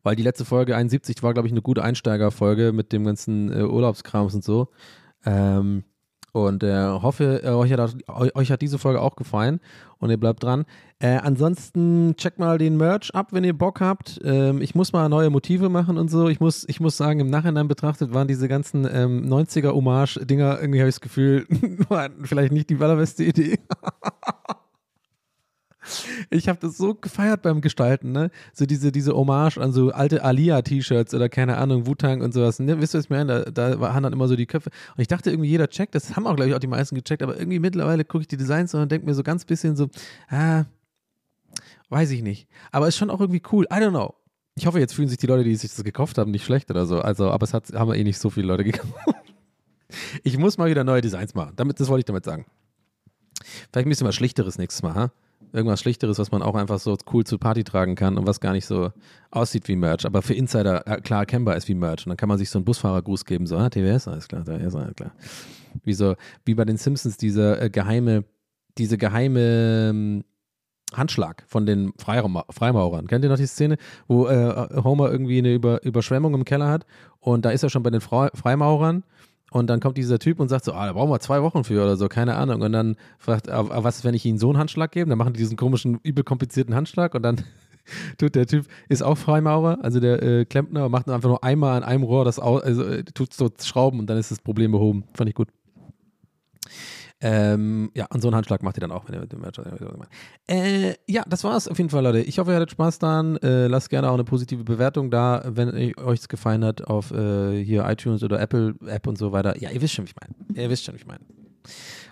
[0.07, 3.65] weil die letzte Folge 71 war, glaube ich, eine gute Einsteigerfolge mit dem ganzen äh,
[3.65, 4.69] Urlaubskrams und so.
[5.25, 5.83] Ähm,
[6.31, 9.59] und äh, hoffe, äh, euch, hat, euch hat diese Folge auch gefallen
[9.99, 10.65] und ihr bleibt dran.
[11.01, 14.21] Äh, ansonsten checkt mal den Merch ab, wenn ihr Bock habt.
[14.23, 16.29] Ähm, ich muss mal neue Motive machen und so.
[16.29, 20.89] Ich muss, ich muss sagen, im Nachhinein betrachtet waren diese ganzen ähm, 90er-Hommage-Dinger, irgendwie habe
[20.89, 21.49] ich das Gefühl,
[22.23, 23.59] vielleicht nicht die allerbeste Idee.
[26.30, 28.30] Ich habe das so gefeiert beim Gestalten, ne?
[28.53, 32.59] So diese, diese Hommage an so alte Alia-T-Shirts oder keine Ahnung, Wu-Tang und sowas.
[32.59, 32.80] Ne?
[32.80, 33.45] Wisst ihr, was ich meine?
[33.45, 34.70] Da, da waren dann immer so die Köpfe.
[34.97, 37.22] Und ich dachte irgendwie, jeder checkt, das haben auch, glaube ich, auch die meisten gecheckt,
[37.22, 39.89] aber irgendwie mittlerweile gucke ich die Designs und denke mir so ganz bisschen so,
[40.28, 40.64] ah,
[41.89, 42.49] weiß ich nicht.
[42.72, 43.64] Aber ist schon auch irgendwie cool.
[43.70, 44.14] I don't know.
[44.55, 46.87] Ich hoffe, jetzt fühlen sich die Leute, die sich das gekauft haben, nicht schlecht oder
[46.87, 47.01] so.
[47.01, 48.95] Also, aber es hat, haben eh nicht so viele Leute gekauft.
[50.24, 51.53] Ich muss mal wieder neue Designs machen.
[51.57, 52.47] Damit, das wollte ich damit sagen.
[53.70, 55.12] Vielleicht ein bisschen was Schlichteres nächstes Mal, ha?
[55.57, 58.53] Irgendwas Schlichteres, was man auch einfach so cool zur Party tragen kann und was gar
[58.53, 58.91] nicht so
[59.31, 62.07] aussieht wie Merch, aber für Insider klar erkennbar ist wie Merch.
[62.07, 64.75] Und dann kann man sich so einen Busfahrergruß geben, so, ah, TWS, alles klar, TWS,
[64.77, 65.13] alles klar.
[65.83, 68.25] Wie so, wie bei den Simpsons, diese äh, geheime,
[68.77, 70.25] diese geheime ähm,
[70.93, 73.07] Handschlag von den Freimaurern.
[73.07, 73.77] Kennt ihr noch die Szene,
[74.07, 76.87] wo äh, Homer irgendwie eine Über Überschwemmung im Keller hat
[77.19, 79.03] und da ist er schon bei den Fre Freimaurern
[79.57, 81.83] und dann kommt dieser Typ und sagt so, ah, da brauchen wir zwei Wochen für
[81.83, 82.63] oder so, keine Ahnung.
[82.63, 85.09] Und dann fragt er, ah, was ist, wenn ich ihnen so einen Handschlag gebe?
[85.09, 87.43] Dann machen die diesen komischen, übel komplizierten Handschlag und dann
[88.19, 91.85] tut der Typ, ist auch Freimaurer, also der äh, Klempner, macht einfach nur einmal an
[91.85, 95.05] einem Rohr das also äh, tut so Schrauben und dann ist das Problem behoben.
[95.15, 95.49] Fand ich gut.
[97.21, 99.59] Ähm, ja, und so einen Handschlag macht ihr dann auch, wenn ihr mit dem Match.
[100.47, 102.21] Äh, ja, das war's auf jeden Fall, Leute.
[102.21, 103.37] Ich hoffe, ihr hattet Spaß daran.
[103.39, 107.64] Äh, lasst gerne auch eine positive Bewertung da, wenn euch es gefallen hat, auf äh,
[107.64, 109.59] hier iTunes oder Apple App und so weiter.
[109.59, 110.62] Ja, ihr wisst schon, wie ich meine.
[110.62, 111.21] Ihr wisst schon, wie ich meine.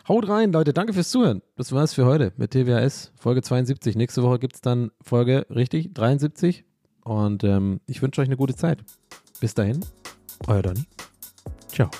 [0.08, 0.72] Haut rein, Leute.
[0.72, 1.42] Danke fürs Zuhören.
[1.56, 3.96] Das war's für heute mit TWAS, Folge 72.
[3.96, 6.64] Nächste Woche gibt's dann Folge, richtig, 73.
[7.04, 8.82] Und ähm, ich wünsche euch eine gute Zeit.
[9.40, 9.84] Bis dahin,
[10.46, 10.84] euer Donny.
[11.68, 11.90] Ciao.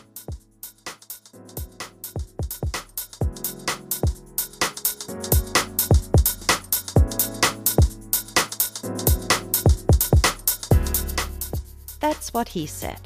[12.05, 13.01] That's What He Said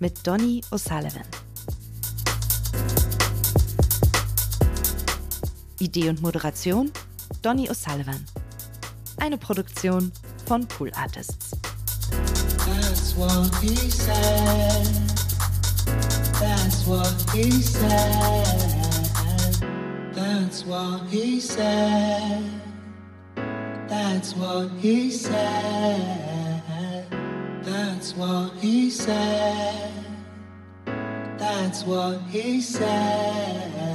[0.00, 1.24] mit Donny O'Sullivan.
[5.80, 6.92] Idee und Moderation
[7.40, 8.26] Donny O'Sullivan.
[9.16, 10.12] Eine Produktion
[10.44, 11.52] von Pool Artists.
[12.66, 14.84] That's what he said.
[16.38, 18.44] That's what he said.
[20.12, 22.44] That's what he said.
[23.88, 26.33] That's what he said.
[28.04, 29.90] That's what he said.
[31.38, 33.93] That's what he said.